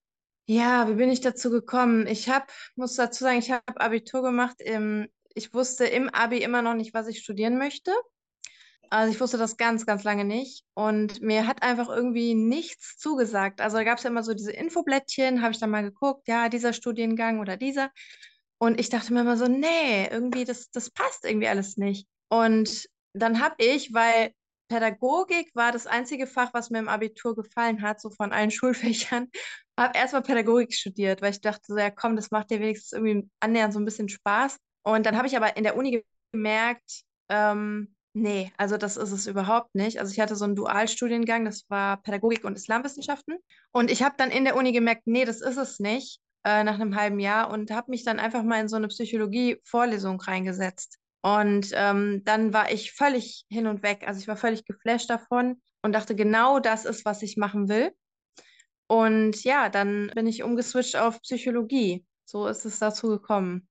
Ja, 0.47 0.89
wie 0.89 0.95
bin 0.95 1.11
ich 1.11 1.21
dazu 1.21 1.51
gekommen? 1.51 2.07
Ich 2.07 2.29
habe, 2.29 2.47
muss 2.75 2.95
dazu 2.95 3.25
sagen, 3.25 3.39
ich 3.39 3.51
habe 3.51 3.81
Abitur 3.81 4.23
gemacht. 4.23 4.61
Im, 4.61 5.09
ich 5.35 5.53
wusste 5.53 5.85
im 5.85 6.09
Abi 6.09 6.39
immer 6.39 6.63
noch 6.63 6.75
nicht, 6.75 6.95
was 6.95 7.07
ich 7.07 7.19
studieren 7.19 7.59
möchte. 7.59 7.93
Also 8.91 9.13
ich 9.13 9.21
wusste 9.21 9.39
das 9.39 9.57
ganz, 9.57 9.87
ganz 9.87 10.05
lange 10.05 10.25
nicht. 10.25 10.65
Und 10.75 11.21
mir 11.21 11.47
hat 11.47 11.63
einfach 11.63 11.89
irgendwie 11.89 12.35
nichts 12.35 12.97
zugesagt. 12.99 13.61
Also 13.61 13.77
da 13.77 13.85
gab 13.85 13.99
es 13.99 14.05
ja 14.05 14.11
immer 14.11 14.23
so 14.23 14.35
diese 14.35 14.53
Infoblättchen, 14.53 15.43
habe 15.43 15.53
ich 15.53 15.59
dann 15.59 15.71
mal 15.71 15.83
geguckt, 15.83 16.27
ja, 16.29 16.49
dieser 16.49 16.73
Studiengang 16.73 17.41
oder 17.41 17.57
dieser. 17.57 17.91
Und 18.59 18.81
ich 18.81 18.89
dachte 18.89 19.13
mir 19.13 19.21
immer 19.21 19.37
so, 19.37 19.47
nee, 19.47 20.07
irgendwie, 20.11 20.45
das, 20.45 20.71
das 20.71 20.91
passt 20.91 21.25
irgendwie 21.25 21.49
alles 21.49 21.77
nicht. 21.77 22.09
Und 22.29 22.89
dann 23.13 23.41
habe 23.41 23.57
ich, 23.59 23.93
weil 23.95 24.33
Pädagogik 24.69 25.51
war 25.55 25.73
das 25.73 25.87
einzige 25.87 26.27
Fach, 26.27 26.53
was 26.53 26.71
mir 26.71 26.79
im 26.79 26.89
Abitur 26.89 27.35
gefallen 27.35 27.83
hat, 27.83 28.01
so 28.01 28.11
von 28.11 28.33
allen 28.33 28.51
Schulfächern, 28.51 29.29
habe 29.79 29.97
erstmal 29.97 30.23
Pädagogik 30.23 30.75
studiert, 30.75 31.23
weil 31.23 31.33
ich 31.33 31.41
dachte 31.41 31.65
so, 31.67 31.79
ja 31.79 31.91
komm, 31.91 32.17
das 32.17 32.31
macht 32.31 32.51
dir 32.51 32.61
wenigstens 32.61 32.93
irgendwie 32.93 33.31
annähernd 33.41 33.73
so 33.73 33.81
ein 33.81 33.85
bisschen 33.85 34.09
Spaß. 34.09 34.59
Und 34.83 35.07
dann 35.07 35.17
habe 35.17 35.27
ich 35.27 35.37
aber 35.37 35.57
in 35.57 35.65
der 35.65 35.77
Uni 35.77 36.05
gemerkt, 36.33 37.03
ähm, 37.29 37.95
Nee, 38.15 38.53
also 38.57 38.77
das 38.77 38.97
ist 38.97 39.13
es 39.13 39.27
überhaupt 39.27 39.75
nicht. 39.75 40.01
Also 40.01 40.13
ich 40.13 40.21
hatte 40.21 40.35
so 40.35 40.45
einen 40.45 40.57
Dualstudiengang, 40.57 41.45
das 41.45 41.69
war 41.69 42.03
Pädagogik 42.03 42.45
und 42.45 42.57
Islamwissenschaften. 42.57 43.37
Und 43.71 43.91
ich 43.91 44.03
habe 44.03 44.15
dann 44.19 44.31
in 44.31 44.45
der 44.45 44.57
Uni 44.57 44.73
gemerkt, 44.73 45.03
nee, 45.07 45.25
das 45.25 45.41
ist 45.41 45.57
es 45.57 45.79
nicht, 45.79 46.21
äh, 46.45 46.65
nach 46.65 46.75
einem 46.75 46.97
halben 46.97 47.21
Jahr 47.21 47.51
und 47.51 47.71
habe 47.71 47.91
mich 47.91 48.05
dann 48.05 48.19
einfach 48.19 48.43
mal 48.43 48.61
in 48.61 48.69
so 48.69 48.77
eine 48.77 48.89
Psychologie-Vorlesung 48.89 50.21
reingesetzt. 50.21 50.99
Und 51.21 51.71
ähm, 51.75 52.23
dann 52.25 52.53
war 52.53 52.71
ich 52.73 52.93
völlig 52.93 53.45
hin 53.51 53.67
und 53.67 53.83
weg. 53.83 54.05
Also 54.07 54.21
ich 54.21 54.29
war 54.29 54.37
völlig 54.37 54.65
geflasht 54.65 55.11
davon 55.11 55.61
und 55.83 55.93
dachte, 55.93 56.15
genau 56.15 56.59
das 56.59 56.85
ist, 56.85 57.05
was 57.05 57.23
ich 57.23 57.37
machen 57.37 57.69
will. 57.69 57.93
Und 58.87 59.45
ja, 59.45 59.69
dann 59.69 60.11
bin 60.15 60.27
ich 60.27 60.43
umgeswitcht 60.43 60.97
auf 60.97 61.21
Psychologie. 61.23 62.07
So 62.25 62.47
ist 62.47 62.65
es 62.65 62.79
dazu 62.79 63.09
gekommen. 63.09 63.69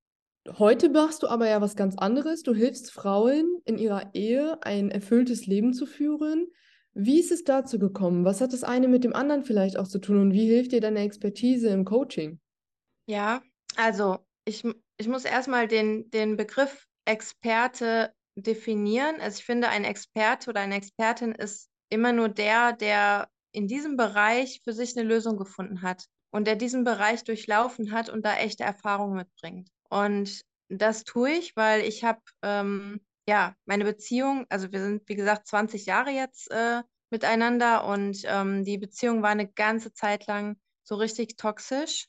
Heute 0.58 0.90
machst 0.90 1.24
du 1.24 1.28
aber 1.28 1.48
ja 1.50 1.62
was 1.62 1.76
ganz 1.76 1.98
anderes. 1.98 2.44
Du 2.44 2.54
hilfst 2.54 2.92
Frauen 2.92 3.62
in 3.66 3.78
ihrer 3.78 4.14
Ehe 4.14 4.58
ein 4.64 4.90
erfülltes 4.92 5.46
Leben 5.46 5.74
zu 5.74 5.86
führen. 5.86 6.48
Wie 6.94 7.20
ist 7.20 7.32
es 7.32 7.44
dazu 7.44 7.80
gekommen? 7.80 8.24
Was 8.24 8.42
hat 8.42 8.54
das 8.54 8.64
eine 8.64 8.88
mit 8.88 9.04
dem 9.04 9.14
anderen 9.14 9.44
vielleicht 9.44 9.78
auch 9.78 9.88
zu 9.88 10.00
tun 10.00 10.20
und 10.20 10.34
wie 10.34 10.48
hilft 10.48 10.72
dir 10.72 10.82
deine 10.82 11.02
Expertise 11.02 11.70
im 11.70 11.86
Coaching? 11.86 12.40
Ja, 13.08 13.42
also 13.76 14.20
ich, 14.46 14.64
ich 14.98 15.08
muss 15.08 15.26
erstmal 15.26 15.68
den, 15.68 16.10
den 16.12 16.38
Begriff 16.38 16.88
Experte 17.06 18.14
definieren. 18.36 19.20
Also 19.20 19.40
ich 19.40 19.46
finde, 19.46 19.70
ein 19.70 19.84
Experte 19.84 20.50
oder 20.50 20.62
eine 20.62 20.76
Expertin 20.76 21.34
ist 21.34 21.70
immer 21.90 22.14
nur 22.14 22.30
der, 22.30 22.74
der 22.74 23.30
in 23.52 23.68
diesem 23.68 23.98
Bereich 23.98 24.62
für 24.64 24.74
sich 24.74 24.98
eine 24.98 25.08
Lösung 25.08 25.38
gefunden 25.38 25.82
hat 25.82 26.06
und 26.32 26.48
der 26.48 26.56
diesen 26.56 26.84
Bereich 26.84 27.24
durchlaufen 27.24 27.92
hat 27.92 28.10
und 28.10 28.26
da 28.26 28.36
echte 28.38 28.64
Erfahrungen 28.64 29.18
mitbringt. 29.18 29.70
Und 29.89 30.41
das 30.69 31.04
tue 31.04 31.32
ich, 31.32 31.56
weil 31.56 31.82
ich 31.82 32.04
habe 32.04 32.21
ähm, 32.41 33.00
ja 33.28 33.56
meine 33.65 33.86
Beziehung, 33.86 34.45
also 34.50 34.71
wir 34.71 34.82
sind 34.82 35.08
wie 35.08 35.15
gesagt 35.15 35.47
20 35.47 35.86
Jahre 35.86 36.12
jetzt 36.12 36.52
äh, 36.52 36.84
miteinander 37.10 37.86
und 37.86 38.21
ähm, 38.26 38.65
die 38.65 38.78
Beziehung 38.78 39.21
war 39.21 39.30
eine 39.30 39.47
ganze 39.47 39.93
Zeit 39.93 40.28
lang 40.28 40.58
so 40.84 40.95
richtig 40.95 41.38
toxisch. 41.38 42.08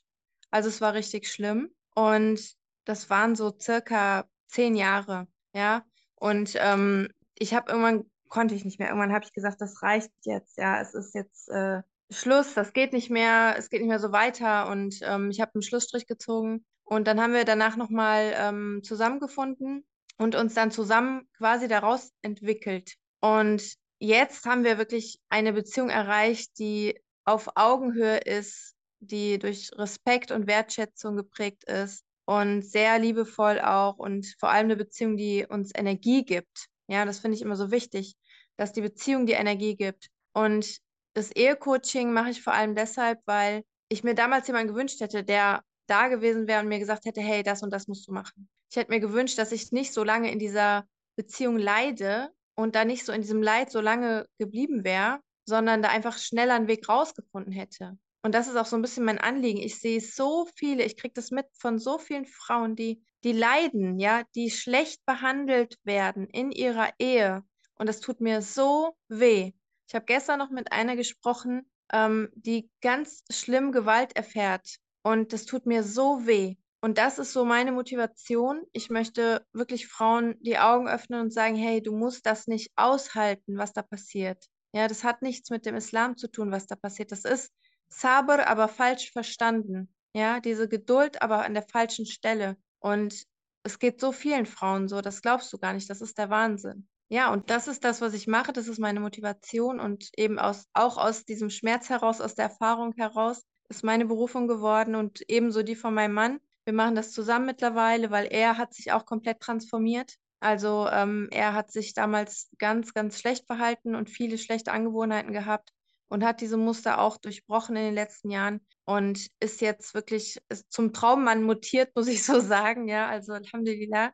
Also 0.51 0.69
es 0.69 0.81
war 0.81 0.93
richtig 0.93 1.27
schlimm 1.29 1.73
und 1.95 2.41
das 2.85 3.09
waren 3.09 3.35
so 3.35 3.55
circa 3.59 4.25
zehn 4.47 4.75
Jahre, 4.75 5.27
ja. 5.53 5.83
Und 6.15 6.53
ähm, 6.57 7.07
ich 7.35 7.53
habe 7.53 7.71
irgendwann 7.71 8.09
konnte 8.29 8.55
ich 8.55 8.65
nicht 8.65 8.79
mehr. 8.79 8.89
Irgendwann 8.89 9.13
habe 9.13 9.25
ich 9.25 9.33
gesagt, 9.33 9.61
das 9.61 9.81
reicht 9.83 10.11
jetzt, 10.23 10.57
ja, 10.57 10.81
es 10.81 10.93
ist 10.93 11.13
jetzt 11.13 11.49
äh, 11.49 11.81
Schluss, 12.11 12.53
das 12.53 12.73
geht 12.73 12.93
nicht 12.93 13.09
mehr, 13.09 13.55
es 13.57 13.69
geht 13.69 13.81
nicht 13.81 13.89
mehr 13.89 13.99
so 13.99 14.11
weiter 14.11 14.69
und 14.69 14.99
ähm, 15.03 15.29
ich 15.29 15.41
habe 15.41 15.51
einen 15.55 15.61
Schlussstrich 15.61 16.07
gezogen 16.07 16.65
und 16.89 17.05
dann 17.07 17.21
haben 17.21 17.33
wir 17.33 17.45
danach 17.45 17.75
nochmal 17.75 18.33
ähm, 18.35 18.81
zusammengefunden 18.83 19.85
und 20.17 20.33
uns 20.33 20.55
dann 20.55 20.71
zusammen 20.71 21.29
quasi 21.37 21.67
daraus 21.67 22.11
entwickelt. 22.23 22.95
Und 23.21 23.61
jetzt 23.99 24.45
haben 24.45 24.63
wir 24.63 24.79
wirklich 24.79 25.19
eine 25.29 25.53
Beziehung 25.53 25.89
erreicht, 25.89 26.57
die 26.57 26.99
auf 27.25 27.49
Augenhöhe 27.53 28.17
ist, 28.17 28.75
die 29.01 29.37
durch 29.37 29.69
Respekt 29.75 30.31
und 30.31 30.47
Wertschätzung 30.47 31.15
geprägt 31.15 31.63
ist 31.65 32.03
und 32.25 32.63
sehr 32.63 32.97
liebevoll 32.97 33.61
auch 33.61 33.97
und 33.97 34.25
vor 34.39 34.49
allem 34.49 34.65
eine 34.65 34.75
Beziehung, 34.75 35.15
die 35.15 35.45
uns 35.47 35.71
Energie 35.75 36.25
gibt. 36.25 36.69
Ja, 36.87 37.05
das 37.05 37.19
finde 37.19 37.35
ich 37.35 37.43
immer 37.43 37.55
so 37.55 37.69
wichtig, 37.69 38.15
dass 38.57 38.73
die 38.73 38.81
Beziehung 38.81 39.27
die 39.27 39.33
Energie 39.33 39.75
gibt. 39.75 40.07
Und 40.33 40.79
das 41.13 41.31
Ehecoaching 41.31 42.11
mache 42.11 42.31
ich 42.31 42.41
vor 42.41 42.53
allem 42.53 42.73
deshalb, 42.73 43.19
weil 43.27 43.63
ich 43.89 44.03
mir 44.03 44.15
damals 44.15 44.47
jemanden 44.47 44.69
gewünscht 44.69 45.01
hätte, 45.01 45.23
der 45.23 45.63
da 45.89 46.07
gewesen 46.07 46.47
wäre 46.47 46.61
und 46.61 46.67
mir 46.67 46.79
gesagt 46.79 47.05
hätte, 47.05 47.21
hey, 47.21 47.43
das 47.43 47.63
und 47.63 47.71
das 47.71 47.87
musst 47.87 48.07
du 48.07 48.11
machen. 48.11 48.49
Ich 48.69 48.77
hätte 48.77 48.91
mir 48.91 48.99
gewünscht, 48.99 49.37
dass 49.37 49.51
ich 49.51 49.71
nicht 49.71 49.93
so 49.93 50.03
lange 50.03 50.31
in 50.31 50.39
dieser 50.39 50.87
Beziehung 51.15 51.57
leide 51.57 52.29
und 52.55 52.75
da 52.75 52.85
nicht 52.85 53.05
so 53.05 53.11
in 53.11 53.21
diesem 53.21 53.41
Leid 53.41 53.71
so 53.71 53.81
lange 53.81 54.27
geblieben 54.37 54.83
wäre, 54.83 55.19
sondern 55.45 55.81
da 55.81 55.89
einfach 55.89 56.17
schneller 56.17 56.55
einen 56.55 56.67
Weg 56.67 56.87
rausgefunden 56.87 57.51
hätte. 57.51 57.97
Und 58.21 58.35
das 58.35 58.47
ist 58.47 58.57
auch 58.57 58.65
so 58.65 58.75
ein 58.75 58.81
bisschen 58.81 59.05
mein 59.05 59.17
Anliegen. 59.17 59.59
Ich 59.59 59.79
sehe 59.79 60.01
so 60.01 60.47
viele, 60.55 60.83
ich 60.83 60.97
kriege 60.97 61.13
das 61.13 61.31
mit 61.31 61.45
von 61.53 61.79
so 61.79 61.97
vielen 61.97 62.25
Frauen, 62.25 62.75
die, 62.75 63.01
die 63.23 63.31
leiden, 63.31 63.99
ja, 63.99 64.23
die 64.35 64.51
schlecht 64.51 65.05
behandelt 65.05 65.77
werden 65.83 66.27
in 66.27 66.51
ihrer 66.51 66.89
Ehe. 66.99 67.43
Und 67.75 67.87
das 67.87 68.01
tut 68.01 68.19
mir 68.19 68.41
so 68.41 68.95
weh. 69.07 69.53
Ich 69.87 69.95
habe 69.95 70.05
gestern 70.05 70.39
noch 70.39 70.49
mit 70.49 70.71
einer 70.71 70.95
gesprochen, 70.97 71.69
ähm, 71.93 72.29
die 72.35 72.69
ganz 72.81 73.23
schlimm 73.31 73.71
Gewalt 73.71 74.15
erfährt. 74.15 74.77
Und 75.03 75.33
das 75.33 75.45
tut 75.45 75.65
mir 75.65 75.83
so 75.83 76.25
weh. 76.25 76.55
Und 76.81 76.97
das 76.97 77.19
ist 77.19 77.33
so 77.33 77.43
meine 77.43 77.71
Motivation. 77.71 78.63
Ich 78.71 78.89
möchte 78.89 79.45
wirklich 79.51 79.87
Frauen 79.87 80.35
die 80.41 80.57
Augen 80.57 80.87
öffnen 80.87 81.21
und 81.21 81.33
sagen, 81.33 81.55
hey, 81.55 81.81
du 81.81 81.95
musst 81.95 82.25
das 82.25 82.47
nicht 82.47 82.71
aushalten, 82.75 83.57
was 83.57 83.73
da 83.73 83.81
passiert. 83.81 84.45
Ja, 84.73 84.87
das 84.87 85.03
hat 85.03 85.21
nichts 85.21 85.49
mit 85.49 85.65
dem 85.65 85.75
Islam 85.75 86.15
zu 86.15 86.29
tun, 86.29 86.51
was 86.51 86.67
da 86.67 86.75
passiert. 86.75 87.11
Das 87.11 87.25
ist 87.25 87.51
Sabr, 87.89 88.47
aber 88.47 88.67
falsch 88.67 89.11
verstanden. 89.11 89.93
Ja, 90.13 90.39
diese 90.39 90.69
Geduld, 90.69 91.21
aber 91.21 91.43
an 91.43 91.53
der 91.53 91.63
falschen 91.63 92.05
Stelle. 92.05 92.55
Und 92.79 93.25
es 93.63 93.79
geht 93.79 93.99
so 93.99 94.11
vielen 94.11 94.45
Frauen 94.45 94.87
so, 94.87 95.01
das 95.01 95.21
glaubst 95.21 95.51
du 95.51 95.57
gar 95.57 95.73
nicht. 95.73 95.89
Das 95.89 96.01
ist 96.01 96.17
der 96.17 96.29
Wahnsinn. 96.29 96.87
Ja, 97.09 97.33
und 97.33 97.49
das 97.49 97.67
ist 97.67 97.83
das, 97.83 98.01
was 98.01 98.13
ich 98.13 98.27
mache. 98.27 98.53
Das 98.53 98.67
ist 98.67 98.79
meine 98.79 98.99
Motivation 98.99 99.79
und 99.79 100.09
eben 100.15 100.39
aus, 100.39 100.65
auch 100.73 100.97
aus 100.97 101.25
diesem 101.25 101.49
Schmerz 101.49 101.89
heraus, 101.89 102.21
aus 102.21 102.35
der 102.35 102.45
Erfahrung 102.45 102.93
heraus, 102.95 103.43
ist 103.69 103.83
meine 103.83 104.05
Berufung 104.05 104.47
geworden 104.47 104.95
und 104.95 105.21
ebenso 105.29 105.63
die 105.63 105.75
von 105.75 105.93
meinem 105.93 106.13
Mann. 106.13 106.39
Wir 106.65 106.73
machen 106.73 106.95
das 106.95 107.11
zusammen 107.11 107.45
mittlerweile, 107.45 108.11
weil 108.11 108.27
er 108.27 108.57
hat 108.57 108.73
sich 108.73 108.91
auch 108.91 109.05
komplett 109.05 109.39
transformiert. 109.39 110.15
Also 110.39 110.87
ähm, 110.91 111.27
er 111.31 111.53
hat 111.53 111.71
sich 111.71 111.93
damals 111.93 112.49
ganz, 112.57 112.93
ganz 112.93 113.19
schlecht 113.19 113.45
verhalten 113.45 113.95
und 113.95 114.09
viele 114.09 114.37
schlechte 114.37 114.71
Angewohnheiten 114.71 115.33
gehabt 115.33 115.71
und 116.07 116.23
hat 116.23 116.41
diese 116.41 116.57
Muster 116.57 116.99
auch 116.99 117.17
durchbrochen 117.17 117.75
in 117.75 117.83
den 117.83 117.93
letzten 117.93 118.31
Jahren 118.31 118.61
und 118.85 119.27
ist 119.39 119.61
jetzt 119.61 119.93
wirklich 119.93 120.39
zum 120.69 120.93
Traummann 120.93 121.43
mutiert, 121.43 121.91
muss 121.95 122.07
ich 122.07 122.25
so 122.25 122.39
sagen. 122.39 122.87
Ja, 122.87 123.07
also 123.07 123.33
Alhamdulillah. 123.33 124.11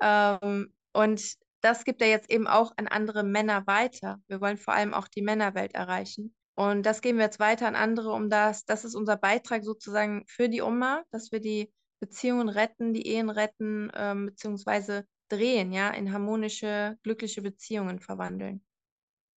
Ähm, 0.00 0.72
und 0.92 1.34
das 1.60 1.84
gibt 1.84 2.02
er 2.02 2.08
jetzt 2.08 2.30
eben 2.30 2.46
auch 2.46 2.72
an 2.76 2.86
andere 2.86 3.24
Männer 3.24 3.66
weiter. 3.66 4.20
Wir 4.28 4.40
wollen 4.40 4.58
vor 4.58 4.74
allem 4.74 4.94
auch 4.94 5.08
die 5.08 5.22
Männerwelt 5.22 5.74
erreichen. 5.74 6.34
Und 6.58 6.86
das 6.86 7.02
geben 7.02 7.18
wir 7.18 7.26
jetzt 7.26 7.38
weiter 7.38 7.68
an 7.68 7.76
andere, 7.76 8.10
um 8.10 8.28
das, 8.28 8.64
das 8.64 8.84
ist 8.84 8.96
unser 8.96 9.16
Beitrag 9.16 9.62
sozusagen 9.62 10.24
für 10.26 10.48
die 10.48 10.60
Oma, 10.60 11.04
dass 11.12 11.30
wir 11.30 11.38
die 11.38 11.72
Beziehungen 12.00 12.48
retten, 12.48 12.92
die 12.92 13.06
Ehen 13.06 13.30
retten, 13.30 13.92
ähm, 13.94 14.26
beziehungsweise 14.26 15.04
drehen, 15.28 15.70
ja, 15.70 15.90
in 15.90 16.12
harmonische, 16.12 16.98
glückliche 17.04 17.42
Beziehungen 17.42 18.00
verwandeln. 18.00 18.64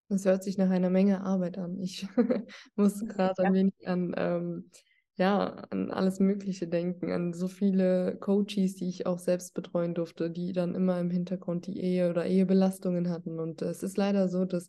Das 0.08 0.24
hört 0.24 0.42
sich 0.42 0.58
nach 0.58 0.68
einer 0.68 0.90
Menge 0.90 1.20
Arbeit 1.20 1.58
an. 1.58 1.78
Ich 1.78 2.08
muss 2.74 3.06
gerade 3.06 3.44
ein 3.44 3.54
wenig 3.54 3.86
an 3.86 4.14
ähm, 4.16 4.70
ja, 5.14 5.64
an 5.70 5.92
alles 5.92 6.18
Mögliche 6.18 6.66
denken, 6.66 7.12
an 7.12 7.34
so 7.34 7.46
viele 7.46 8.16
Coaches, 8.16 8.74
die 8.74 8.88
ich 8.88 9.06
auch 9.06 9.20
selbst 9.20 9.54
betreuen 9.54 9.94
durfte, 9.94 10.28
die 10.28 10.52
dann 10.52 10.74
immer 10.74 10.98
im 10.98 11.10
Hintergrund 11.10 11.66
die 11.68 11.78
Ehe 11.78 12.10
oder 12.10 12.26
Ehebelastungen 12.26 13.10
hatten. 13.10 13.38
Und 13.38 13.62
es 13.62 13.84
ist 13.84 13.96
leider 13.96 14.28
so, 14.28 14.44
dass 14.44 14.66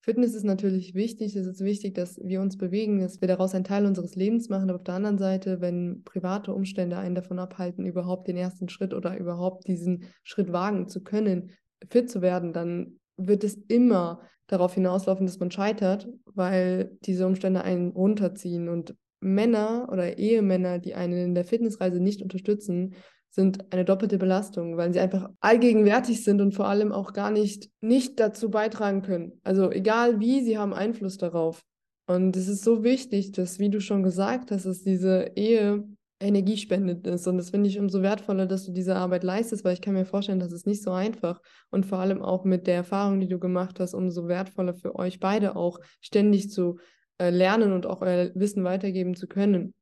Fitness 0.00 0.34
ist 0.34 0.44
natürlich 0.44 0.94
wichtig. 0.94 1.34
Es 1.34 1.46
ist 1.46 1.64
wichtig, 1.64 1.94
dass 1.94 2.20
wir 2.22 2.40
uns 2.40 2.58
bewegen, 2.58 3.00
dass 3.00 3.20
wir 3.20 3.28
daraus 3.28 3.54
einen 3.54 3.64
Teil 3.64 3.86
unseres 3.86 4.16
Lebens 4.16 4.48
machen. 4.48 4.68
Aber 4.68 4.78
auf 4.78 4.84
der 4.84 4.94
anderen 4.94 5.18
Seite, 5.18 5.60
wenn 5.60 6.02
private 6.04 6.52
Umstände 6.52 6.98
einen 6.98 7.14
davon 7.14 7.38
abhalten, 7.38 7.86
überhaupt 7.86 8.28
den 8.28 8.36
ersten 8.36 8.68
Schritt 8.68 8.92
oder 8.92 9.16
überhaupt 9.16 9.66
diesen 9.66 10.04
Schritt 10.22 10.52
wagen 10.52 10.88
zu 10.88 11.02
können, 11.02 11.52
fit 11.90 12.10
zu 12.10 12.20
werden, 12.20 12.52
dann 12.52 12.98
wird 13.16 13.44
es 13.44 13.54
immer 13.68 14.20
darauf 14.46 14.74
hinauslaufen, 14.74 15.26
dass 15.26 15.38
man 15.38 15.50
scheitert, 15.50 16.08
weil 16.26 16.98
diese 17.04 17.26
Umstände 17.26 17.64
einen 17.64 17.92
runterziehen. 17.92 18.68
Und 18.68 18.94
Männer 19.20 19.88
oder 19.90 20.18
Ehemänner, 20.18 20.78
die 20.78 20.94
einen 20.94 21.18
in 21.18 21.34
der 21.34 21.46
Fitnessreise 21.46 21.98
nicht 21.98 22.20
unterstützen, 22.20 22.94
sind 23.34 23.72
eine 23.72 23.84
doppelte 23.84 24.16
Belastung, 24.16 24.76
weil 24.76 24.92
sie 24.92 25.00
einfach 25.00 25.28
allgegenwärtig 25.40 26.22
sind 26.22 26.40
und 26.40 26.54
vor 26.54 26.68
allem 26.68 26.92
auch 26.92 27.12
gar 27.12 27.32
nicht, 27.32 27.68
nicht 27.80 28.20
dazu 28.20 28.48
beitragen 28.48 29.02
können. 29.02 29.40
Also 29.42 29.72
egal 29.72 30.20
wie, 30.20 30.40
sie 30.42 30.56
haben 30.56 30.72
Einfluss 30.72 31.18
darauf. 31.18 31.60
Und 32.06 32.36
es 32.36 32.46
ist 32.46 32.62
so 32.62 32.84
wichtig, 32.84 33.32
dass, 33.32 33.58
wie 33.58 33.70
du 33.70 33.80
schon 33.80 34.04
gesagt 34.04 34.52
hast, 34.52 34.66
dass 34.66 34.82
diese 34.82 35.32
Ehe 35.34 35.82
energiespendend 36.20 37.06
ist. 37.08 37.26
Und 37.26 37.38
das 37.38 37.50
finde 37.50 37.68
ich 37.68 37.80
umso 37.80 38.02
wertvoller, 38.02 38.46
dass 38.46 38.66
du 38.66 38.72
diese 38.72 38.94
Arbeit 38.94 39.24
leistest, 39.24 39.64
weil 39.64 39.74
ich 39.74 39.80
kann 39.80 39.94
mir 39.94 40.04
vorstellen, 40.04 40.38
dass 40.38 40.52
es 40.52 40.64
nicht 40.64 40.82
so 40.82 40.92
einfach 40.92 41.40
und 41.70 41.86
vor 41.86 41.98
allem 41.98 42.22
auch 42.22 42.44
mit 42.44 42.68
der 42.68 42.76
Erfahrung, 42.76 43.18
die 43.18 43.26
du 43.26 43.40
gemacht 43.40 43.80
hast, 43.80 43.94
umso 43.94 44.28
wertvoller 44.28 44.74
für 44.74 44.94
euch 44.94 45.18
beide 45.18 45.56
auch 45.56 45.80
ständig 46.00 46.50
zu 46.50 46.78
äh, 47.18 47.30
lernen 47.30 47.72
und 47.72 47.86
auch 47.86 48.00
euer 48.00 48.30
Wissen 48.34 48.62
weitergeben 48.62 49.16
zu 49.16 49.26
können. 49.26 49.74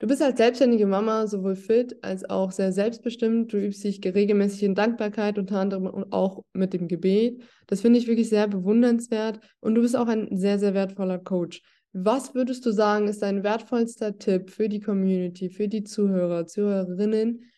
Du 0.00 0.06
bist 0.06 0.22
als 0.22 0.38
selbstständige 0.38 0.86
Mama 0.86 1.26
sowohl 1.26 1.56
fit 1.56 1.96
als 2.04 2.28
auch 2.30 2.52
sehr 2.52 2.72
selbstbestimmt. 2.72 3.52
Du 3.52 3.58
übst 3.58 3.82
dich 3.82 4.00
regelmäßig 4.04 4.62
in 4.62 4.76
Dankbarkeit, 4.76 5.38
unter 5.38 5.58
anderem 5.58 6.12
auch 6.12 6.44
mit 6.52 6.72
dem 6.72 6.86
Gebet. 6.86 7.42
Das 7.66 7.80
finde 7.80 7.98
ich 7.98 8.06
wirklich 8.06 8.28
sehr 8.28 8.46
bewundernswert. 8.46 9.40
Und 9.58 9.74
du 9.74 9.80
bist 9.82 9.96
auch 9.96 10.06
ein 10.06 10.36
sehr, 10.36 10.60
sehr 10.60 10.72
wertvoller 10.72 11.18
Coach. 11.18 11.62
Was 11.92 12.32
würdest 12.34 12.64
du 12.64 12.70
sagen, 12.70 13.08
ist 13.08 13.22
dein 13.22 13.42
wertvollster 13.42 14.16
Tipp 14.18 14.50
für 14.50 14.68
die 14.68 14.78
Community, 14.78 15.50
für 15.50 15.66
die 15.66 15.82
Zuhörer, 15.82 16.46
Zuhörerinnen? 16.46 17.50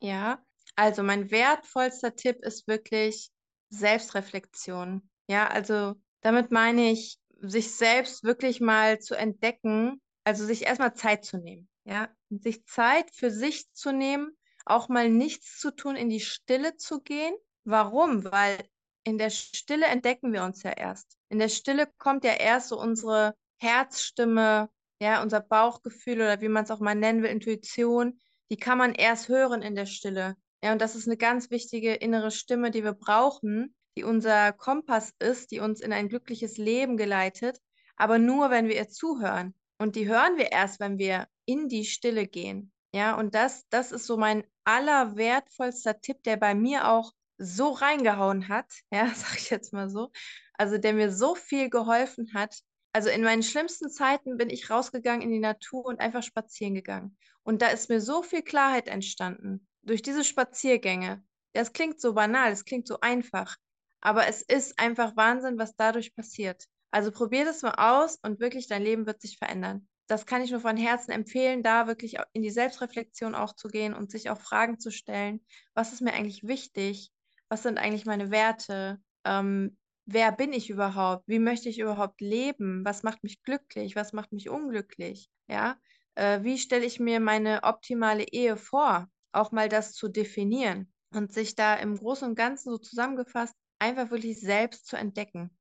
Ja, 0.00 0.44
also 0.74 1.04
mein 1.04 1.30
wertvollster 1.30 2.16
Tipp 2.16 2.38
ist 2.44 2.66
wirklich 2.66 3.30
Selbstreflexion. 3.68 5.08
Ja, 5.28 5.46
also 5.46 5.94
damit 6.22 6.50
meine 6.50 6.90
ich, 6.90 7.18
sich 7.40 7.72
selbst 7.72 8.24
wirklich 8.24 8.60
mal 8.60 8.98
zu 8.98 9.14
entdecken, 9.14 10.00
also 10.24 10.44
sich 10.44 10.66
erstmal 10.66 10.94
Zeit 10.94 11.24
zu 11.24 11.38
nehmen, 11.38 11.68
ja, 11.84 12.08
sich 12.30 12.64
Zeit 12.66 13.10
für 13.12 13.30
sich 13.30 13.72
zu 13.72 13.92
nehmen, 13.92 14.36
auch 14.64 14.88
mal 14.88 15.08
nichts 15.08 15.58
zu 15.58 15.70
tun, 15.70 15.96
in 15.96 16.08
die 16.08 16.20
Stille 16.20 16.76
zu 16.76 17.00
gehen. 17.00 17.34
Warum? 17.64 18.24
Weil 18.24 18.58
in 19.04 19.18
der 19.18 19.30
Stille 19.30 19.86
entdecken 19.86 20.32
wir 20.32 20.44
uns 20.44 20.62
ja 20.62 20.70
erst. 20.70 21.16
In 21.28 21.38
der 21.38 21.48
Stille 21.48 21.88
kommt 21.98 22.24
ja 22.24 22.34
erst 22.34 22.68
so 22.68 22.80
unsere 22.80 23.34
Herzstimme, 23.58 24.70
ja, 25.00 25.22
unser 25.22 25.40
Bauchgefühl 25.40 26.16
oder 26.16 26.40
wie 26.40 26.48
man 26.48 26.64
es 26.64 26.70
auch 26.70 26.80
mal 26.80 26.94
nennen 26.94 27.22
will, 27.22 27.30
Intuition, 27.30 28.20
die 28.50 28.56
kann 28.56 28.78
man 28.78 28.94
erst 28.94 29.28
hören 29.28 29.62
in 29.62 29.74
der 29.74 29.86
Stille. 29.86 30.36
Ja, 30.62 30.72
und 30.72 30.80
das 30.80 30.94
ist 30.94 31.08
eine 31.08 31.16
ganz 31.16 31.50
wichtige 31.50 31.94
innere 31.94 32.30
Stimme, 32.30 32.70
die 32.70 32.84
wir 32.84 32.92
brauchen, 32.92 33.74
die 33.96 34.04
unser 34.04 34.52
Kompass 34.52 35.12
ist, 35.18 35.50
die 35.50 35.58
uns 35.58 35.80
in 35.80 35.92
ein 35.92 36.08
glückliches 36.08 36.56
Leben 36.56 36.96
geleitet, 36.96 37.58
aber 37.96 38.18
nur, 38.18 38.50
wenn 38.50 38.68
wir 38.68 38.76
ihr 38.76 38.88
zuhören. 38.88 39.54
Und 39.82 39.96
die 39.96 40.06
hören 40.06 40.36
wir 40.36 40.52
erst, 40.52 40.78
wenn 40.78 40.96
wir 40.96 41.26
in 41.44 41.68
die 41.68 41.84
Stille 41.84 42.28
gehen. 42.28 42.70
Ja, 42.94 43.18
und 43.18 43.34
das, 43.34 43.68
das 43.68 43.90
ist 43.90 44.06
so 44.06 44.16
mein 44.16 44.44
allerwertvollster 44.62 46.00
Tipp, 46.00 46.22
der 46.22 46.36
bei 46.36 46.54
mir 46.54 46.88
auch 46.88 47.12
so 47.36 47.70
reingehauen 47.72 48.46
hat, 48.46 48.70
ja, 48.92 49.12
sag 49.12 49.36
ich 49.38 49.50
jetzt 49.50 49.72
mal 49.72 49.90
so, 49.90 50.12
also 50.54 50.78
der 50.78 50.92
mir 50.92 51.10
so 51.10 51.34
viel 51.34 51.68
geholfen 51.68 52.32
hat. 52.32 52.60
Also 52.92 53.08
in 53.08 53.24
meinen 53.24 53.42
schlimmsten 53.42 53.90
Zeiten 53.90 54.36
bin 54.36 54.50
ich 54.50 54.70
rausgegangen 54.70 55.22
in 55.22 55.32
die 55.32 55.40
Natur 55.40 55.84
und 55.84 55.98
einfach 55.98 56.22
spazieren 56.22 56.74
gegangen. 56.76 57.18
Und 57.42 57.60
da 57.60 57.66
ist 57.66 57.88
mir 57.88 58.00
so 58.00 58.22
viel 58.22 58.42
Klarheit 58.42 58.86
entstanden 58.86 59.66
durch 59.82 60.02
diese 60.02 60.22
Spaziergänge. 60.22 61.24
Das 61.54 61.72
klingt 61.72 62.00
so 62.00 62.14
banal, 62.14 62.52
es 62.52 62.64
klingt 62.64 62.86
so 62.86 63.00
einfach, 63.00 63.56
aber 64.00 64.28
es 64.28 64.42
ist 64.42 64.78
einfach 64.78 65.16
Wahnsinn, 65.16 65.58
was 65.58 65.74
dadurch 65.74 66.14
passiert. 66.14 66.68
Also 66.92 67.10
probier 67.10 67.44
das 67.44 67.62
mal 67.62 67.74
aus 67.76 68.18
und 68.22 68.38
wirklich 68.38 68.68
dein 68.68 68.82
Leben 68.82 69.06
wird 69.06 69.20
sich 69.20 69.38
verändern. 69.38 69.88
Das 70.08 70.26
kann 70.26 70.42
ich 70.42 70.50
nur 70.50 70.60
von 70.60 70.76
Herzen 70.76 71.10
empfehlen, 71.10 71.62
da 71.62 71.86
wirklich 71.86 72.18
in 72.34 72.42
die 72.42 72.50
Selbstreflexion 72.50 73.34
auch 73.34 73.54
zu 73.54 73.68
gehen 73.68 73.94
und 73.94 74.10
sich 74.10 74.30
auch 74.30 74.40
Fragen 74.40 74.78
zu 74.78 74.90
stellen. 74.90 75.44
Was 75.74 75.92
ist 75.92 76.02
mir 76.02 76.12
eigentlich 76.12 76.46
wichtig? 76.46 77.10
Was 77.48 77.62
sind 77.62 77.78
eigentlich 77.78 78.04
meine 78.04 78.30
Werte? 78.30 79.00
Ähm, 79.24 79.78
wer 80.06 80.32
bin 80.32 80.52
ich 80.52 80.70
überhaupt? 80.70 81.24
Wie 81.28 81.38
möchte 81.38 81.68
ich 81.70 81.78
überhaupt 81.78 82.20
leben? 82.20 82.84
Was 82.84 83.02
macht 83.02 83.22
mich 83.24 83.42
glücklich? 83.42 83.96
Was 83.96 84.12
macht 84.12 84.32
mich 84.32 84.50
unglücklich? 84.50 85.30
Ja, 85.48 85.78
äh, 86.14 86.42
wie 86.42 86.58
stelle 86.58 86.84
ich 86.84 87.00
mir 87.00 87.20
meine 87.20 87.62
optimale 87.62 88.24
Ehe 88.24 88.56
vor? 88.56 89.08
Auch 89.32 89.50
mal 89.50 89.68
das 89.70 89.94
zu 89.94 90.08
definieren 90.08 90.92
und 91.14 91.32
sich 91.32 91.54
da 91.54 91.74
im 91.76 91.96
Großen 91.96 92.28
und 92.28 92.34
Ganzen 92.34 92.70
so 92.70 92.78
zusammengefasst 92.78 93.54
einfach 93.78 94.10
wirklich 94.10 94.40
selbst 94.40 94.86
zu 94.86 94.96
entdecken. 94.96 95.56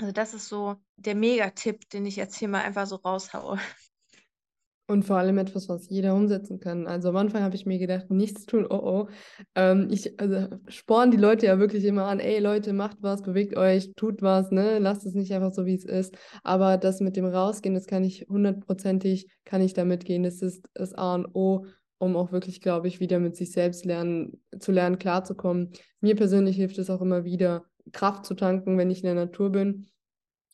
Also 0.00 0.12
das 0.12 0.32
ist 0.32 0.48
so 0.48 0.76
der 0.96 1.14
Megatipp, 1.14 1.88
den 1.90 2.06
ich 2.06 2.16
jetzt 2.16 2.36
hier 2.36 2.48
mal 2.48 2.62
einfach 2.62 2.86
so 2.86 2.96
raushaue. 2.96 3.58
Und 4.86 5.04
vor 5.04 5.18
allem 5.18 5.38
etwas, 5.38 5.68
was 5.68 5.88
jeder 5.88 6.16
umsetzen 6.16 6.58
kann. 6.58 6.88
Also 6.88 7.10
am 7.10 7.16
Anfang 7.16 7.42
habe 7.42 7.54
ich 7.54 7.64
mir 7.64 7.78
gedacht, 7.78 8.10
nichts 8.10 8.44
tun, 8.46 8.66
oh 8.68 8.74
oh. 8.74 9.08
Ähm, 9.54 9.88
ich 9.90 10.18
also, 10.18 10.48
sporn 10.66 11.12
die 11.12 11.16
Leute 11.16 11.46
ja 11.46 11.60
wirklich 11.60 11.84
immer 11.84 12.06
an, 12.06 12.18
ey 12.18 12.40
Leute, 12.40 12.72
macht 12.72 12.96
was, 13.00 13.22
bewegt 13.22 13.56
euch, 13.56 13.92
tut 13.94 14.20
was, 14.20 14.50
ne? 14.50 14.80
Lasst 14.80 15.06
es 15.06 15.14
nicht 15.14 15.32
einfach 15.32 15.52
so, 15.52 15.64
wie 15.64 15.76
es 15.76 15.84
ist. 15.84 16.16
Aber 16.42 16.76
das 16.76 17.00
mit 17.00 17.16
dem 17.16 17.26
Rausgehen, 17.26 17.74
das 17.74 17.86
kann 17.86 18.02
ich 18.02 18.26
hundertprozentig, 18.28 19.28
kann 19.44 19.60
ich 19.60 19.74
damit 19.74 20.04
gehen. 20.06 20.24
Das 20.24 20.42
ist 20.42 20.64
das 20.74 20.92
A 20.94 21.14
und 21.14 21.36
O, 21.36 21.66
um 21.98 22.16
auch 22.16 22.32
wirklich, 22.32 22.60
glaube 22.60 22.88
ich, 22.88 22.98
wieder 22.98 23.20
mit 23.20 23.36
sich 23.36 23.52
selbst 23.52 23.84
lernen, 23.84 24.42
zu 24.58 24.72
lernen, 24.72 24.98
klarzukommen. 24.98 25.70
Mir 26.00 26.16
persönlich 26.16 26.56
hilft 26.56 26.78
es 26.78 26.90
auch 26.90 27.02
immer 27.02 27.22
wieder, 27.24 27.64
Kraft 27.92 28.26
zu 28.26 28.34
tanken, 28.34 28.78
wenn 28.78 28.90
ich 28.90 29.00
in 29.00 29.06
der 29.06 29.14
Natur 29.14 29.50
bin 29.50 29.90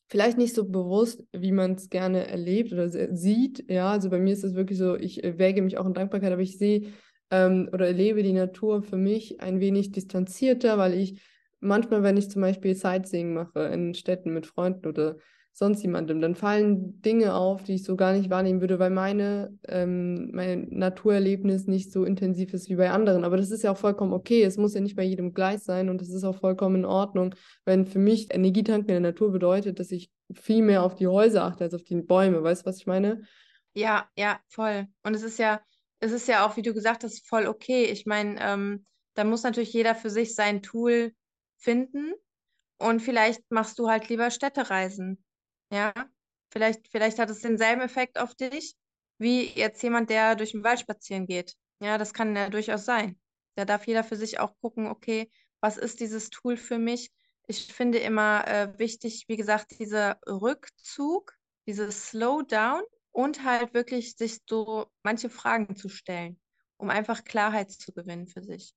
vielleicht 0.09 0.39
nicht 0.39 0.55
so 0.55 0.65
bewusst, 0.65 1.25
wie 1.33 1.53
man 1.53 1.73
es 1.73 1.91
gerne 1.91 2.27
erlebt 2.29 2.73
oder 2.73 2.89
sieht. 2.89 3.69
Ja, 3.69 3.91
also 3.91 4.11
bei 4.11 4.19
mir 4.19 4.33
ist 4.33 4.45
es 4.45 4.55
wirklich 4.55 4.79
so, 4.79 4.97
ich 4.97 5.23
äh, 5.25 5.39
wäge 5.39 5.63
mich 5.63 5.79
auch 5.79 5.87
in 5.87 5.95
Dankbarkeit, 5.95 6.33
aber 6.33 6.43
ich 6.43 6.59
sehe 6.59 6.93
ähm, 7.31 7.69
oder 7.73 7.87
erlebe 7.87 8.23
die 8.23 8.33
Natur 8.33 8.83
für 8.83 8.97
mich 8.97 9.41
ein 9.41 9.61
wenig 9.61 9.93
distanzierter, 9.93 10.79
weil 10.79 10.95
ich 10.95 11.21
manchmal, 11.61 12.03
wenn 12.03 12.17
ich 12.17 12.31
zum 12.31 12.43
Beispiel 12.43 12.75
Sightseeing 12.75 13.35
mache 13.35 13.61
in 13.65 13.95
Städten 13.95 14.33
mit 14.33 14.47
Freunden 14.47 14.87
oder 14.87 15.17
sonst 15.59 15.83
jemandem. 15.83 16.21
Dann 16.21 16.35
fallen 16.35 17.01
Dinge 17.01 17.35
auf, 17.35 17.65
die 17.65 17.77
ich 17.77 17.85
so 17.85 17.97
gar 17.97 18.13
nicht 18.13 18.29
wahrnehmen 18.29 18.61
würde, 18.61 18.79
weil 18.79 18.91
meine, 18.91 19.59
ähm, 19.67 20.31
mein 20.33 20.69
Naturerlebnis 20.69 21.67
nicht 21.67 21.91
so 21.93 22.05
intensiv 22.05 22.53
ist 22.53 22.69
wie 22.69 22.77
bei 22.77 22.91
anderen. 22.91 23.25
Aber 23.25 23.39
das 23.39 23.51
ist 23.51 23.63
ja 23.63 23.71
auch 23.71 23.79
vollkommen 23.79 24.13
okay. 24.13 24.43
Es 24.43 24.59
muss 24.59 24.75
ja 24.75 24.83
nicht 24.83 24.97
bei 24.97 25.03
jedem 25.03 25.33
gleich 25.33 25.61
sein 25.61 25.89
und 25.89 26.03
es 26.03 26.11
ist 26.11 26.25
auch 26.25 26.39
vollkommen 26.39 26.77
in 26.77 26.85
Ordnung, 26.85 27.35
wenn 27.65 27.87
für 27.87 27.99
mich 27.99 28.35
Energietanken 28.35 28.91
in 28.91 29.03
der 29.03 29.13
Natur 29.13 29.33
bedeutet, 29.33 29.81
dass 29.81 29.93
ich 29.93 30.11
viel 30.35 30.61
mehr 30.61 30.83
auf 30.83 30.95
die 30.95 31.07
Häuser 31.07 31.45
achte 31.45 31.65
als 31.65 31.73
auf 31.73 31.85
die 31.85 32.03
Bäume. 32.03 32.43
Weißt 32.43 32.63
du, 32.63 32.67
was 32.67 32.77
ich 32.77 32.87
meine? 32.87 33.23
Ja, 33.73 34.11
ja, 34.15 34.39
voll. 34.49 34.89
Und 35.05 35.15
es 35.15 35.23
ist 35.23 35.39
ja, 35.39 35.63
es 36.01 36.13
ist 36.13 36.29
ja 36.29 36.47
auch, 36.47 36.59
wie 36.59 36.63
du 36.63 36.75
gesagt 36.75 37.03
hast, 37.03 37.27
voll 37.27 37.47
okay. 37.47 37.85
Ich 37.85 38.05
meine, 38.05 38.37
ähm, 38.41 38.85
da 39.15 39.25
muss 39.25 39.43
natürlich 39.43 39.73
jeder 39.73 39.95
für 39.95 40.11
sich 40.11 40.35
sein 40.35 40.61
Tool 40.61 41.15
finden. 41.57 42.13
Und 42.79 43.01
vielleicht 43.01 43.41
machst 43.51 43.79
du 43.79 43.89
halt 43.89 44.11
lieber 44.11 44.31
Städtereisen. 44.31 45.25
Ja, 45.71 45.93
vielleicht, 46.51 46.89
vielleicht 46.89 47.19
hat 47.19 47.31
es 47.31 47.41
denselben 47.41 47.83
Effekt 47.83 48.19
auf 48.19 48.35
dich, 48.35 48.77
wie 49.19 49.45
jetzt 49.47 49.83
jemand, 49.83 50.11
der 50.11 50.37
durch 50.37 50.53
den 50.53 50.65
Wald 50.65 50.81
spazieren 50.81 51.27
geht. 51.27 51.55
Ja, 51.81 51.99
das 51.99 52.15
kann 52.15 52.35
ja 52.37 52.49
durchaus 52.51 52.85
sein. 52.85 53.19
Da 53.57 53.65
darf 53.65 53.87
jeder 53.87 54.05
für 54.05 54.17
sich 54.17 54.39
auch 54.39 54.55
gucken, 54.61 54.87
okay, 54.87 55.31
was 55.61 55.77
ist 55.77 56.01
dieses 56.01 56.31
Tool 56.31 56.57
für 56.57 56.79
mich? 56.79 57.11
Ich 57.47 57.73
finde 57.73 57.99
immer 57.99 58.47
äh, 58.47 58.79
wichtig, 58.79 59.25
wie 59.29 59.37
gesagt, 59.37 59.79
dieser 59.79 60.19
Rückzug, 60.27 61.35
dieses 61.67 62.09
Slowdown 62.09 62.83
und 63.13 63.45
halt 63.45 63.73
wirklich 63.75 64.17
sich 64.17 64.41
so 64.49 64.87
manche 65.03 65.31
Fragen 65.31 65.77
zu 65.77 65.89
stellen, 65.89 66.41
um 66.77 66.91
einfach 66.91 67.25
Klarheit 67.25 67.71
zu 67.71 67.93
gewinnen 67.93 68.27
für 68.27 68.43
sich. 68.43 68.75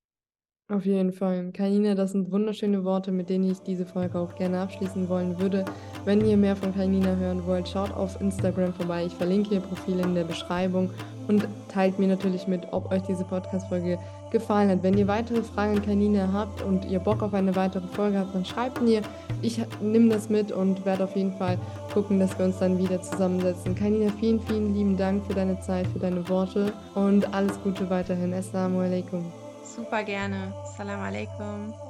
Auf 0.71 0.85
jeden 0.85 1.11
Fall. 1.11 1.51
Kanina, 1.51 1.95
das 1.95 2.11
sind 2.11 2.31
wunderschöne 2.31 2.83
Worte, 2.83 3.11
mit 3.11 3.27
denen 3.27 3.49
ich 3.49 3.59
diese 3.63 3.87
Folge 3.87 4.19
auch 4.19 4.35
gerne 4.35 4.59
abschließen 4.59 5.09
wollen 5.09 5.39
würde. 5.39 5.65
Wenn 6.05 6.23
ihr 6.23 6.37
mehr 6.37 6.55
von 6.55 6.75
Kanina 6.75 7.15
hören 7.15 7.47
wollt, 7.47 7.67
schaut 7.67 7.91
auf 7.91 8.21
Instagram 8.21 8.71
vorbei. 8.75 9.07
Ich 9.07 9.13
verlinke 9.15 9.55
ihr 9.55 9.61
Profil 9.61 9.99
in 9.99 10.13
der 10.13 10.25
Beschreibung 10.25 10.91
und 11.27 11.47
teilt 11.73 11.97
mir 11.97 12.07
natürlich 12.07 12.47
mit, 12.47 12.67
ob 12.71 12.91
euch 12.91 13.01
diese 13.01 13.23
Podcast-Folge 13.23 13.97
gefallen 14.29 14.69
hat. 14.69 14.83
Wenn 14.83 14.95
ihr 14.95 15.07
weitere 15.07 15.41
Fragen 15.41 15.77
an 15.77 15.83
Kanina 15.83 16.31
habt 16.31 16.61
und 16.61 16.85
ihr 16.85 16.99
Bock 16.99 17.23
auf 17.23 17.33
eine 17.33 17.55
weitere 17.55 17.87
Folge 17.87 18.19
habt, 18.19 18.35
dann 18.35 18.45
schreibt 18.45 18.79
mir. 18.79 19.01
Ich 19.41 19.59
nehme 19.81 20.09
das 20.09 20.29
mit 20.29 20.51
und 20.51 20.85
werde 20.85 21.05
auf 21.05 21.15
jeden 21.15 21.33
Fall 21.33 21.57
gucken, 21.95 22.19
dass 22.19 22.37
wir 22.37 22.45
uns 22.45 22.59
dann 22.59 22.77
wieder 22.77 23.01
zusammensetzen. 23.01 23.73
Kanina, 23.73 24.11
vielen, 24.19 24.39
vielen 24.41 24.75
lieben 24.75 24.97
Dank 24.97 25.25
für 25.25 25.33
deine 25.33 25.59
Zeit, 25.61 25.87
für 25.87 25.99
deine 25.99 26.29
Worte 26.29 26.71
und 26.93 27.33
alles 27.33 27.59
Gute 27.63 27.89
weiterhin. 27.89 28.35
Assalamu 28.35 28.81
alaikum. 28.81 29.25
Super 29.73 30.03
gerne. 30.03 30.57
Salam 30.63 30.99
alaikum. 31.01 31.88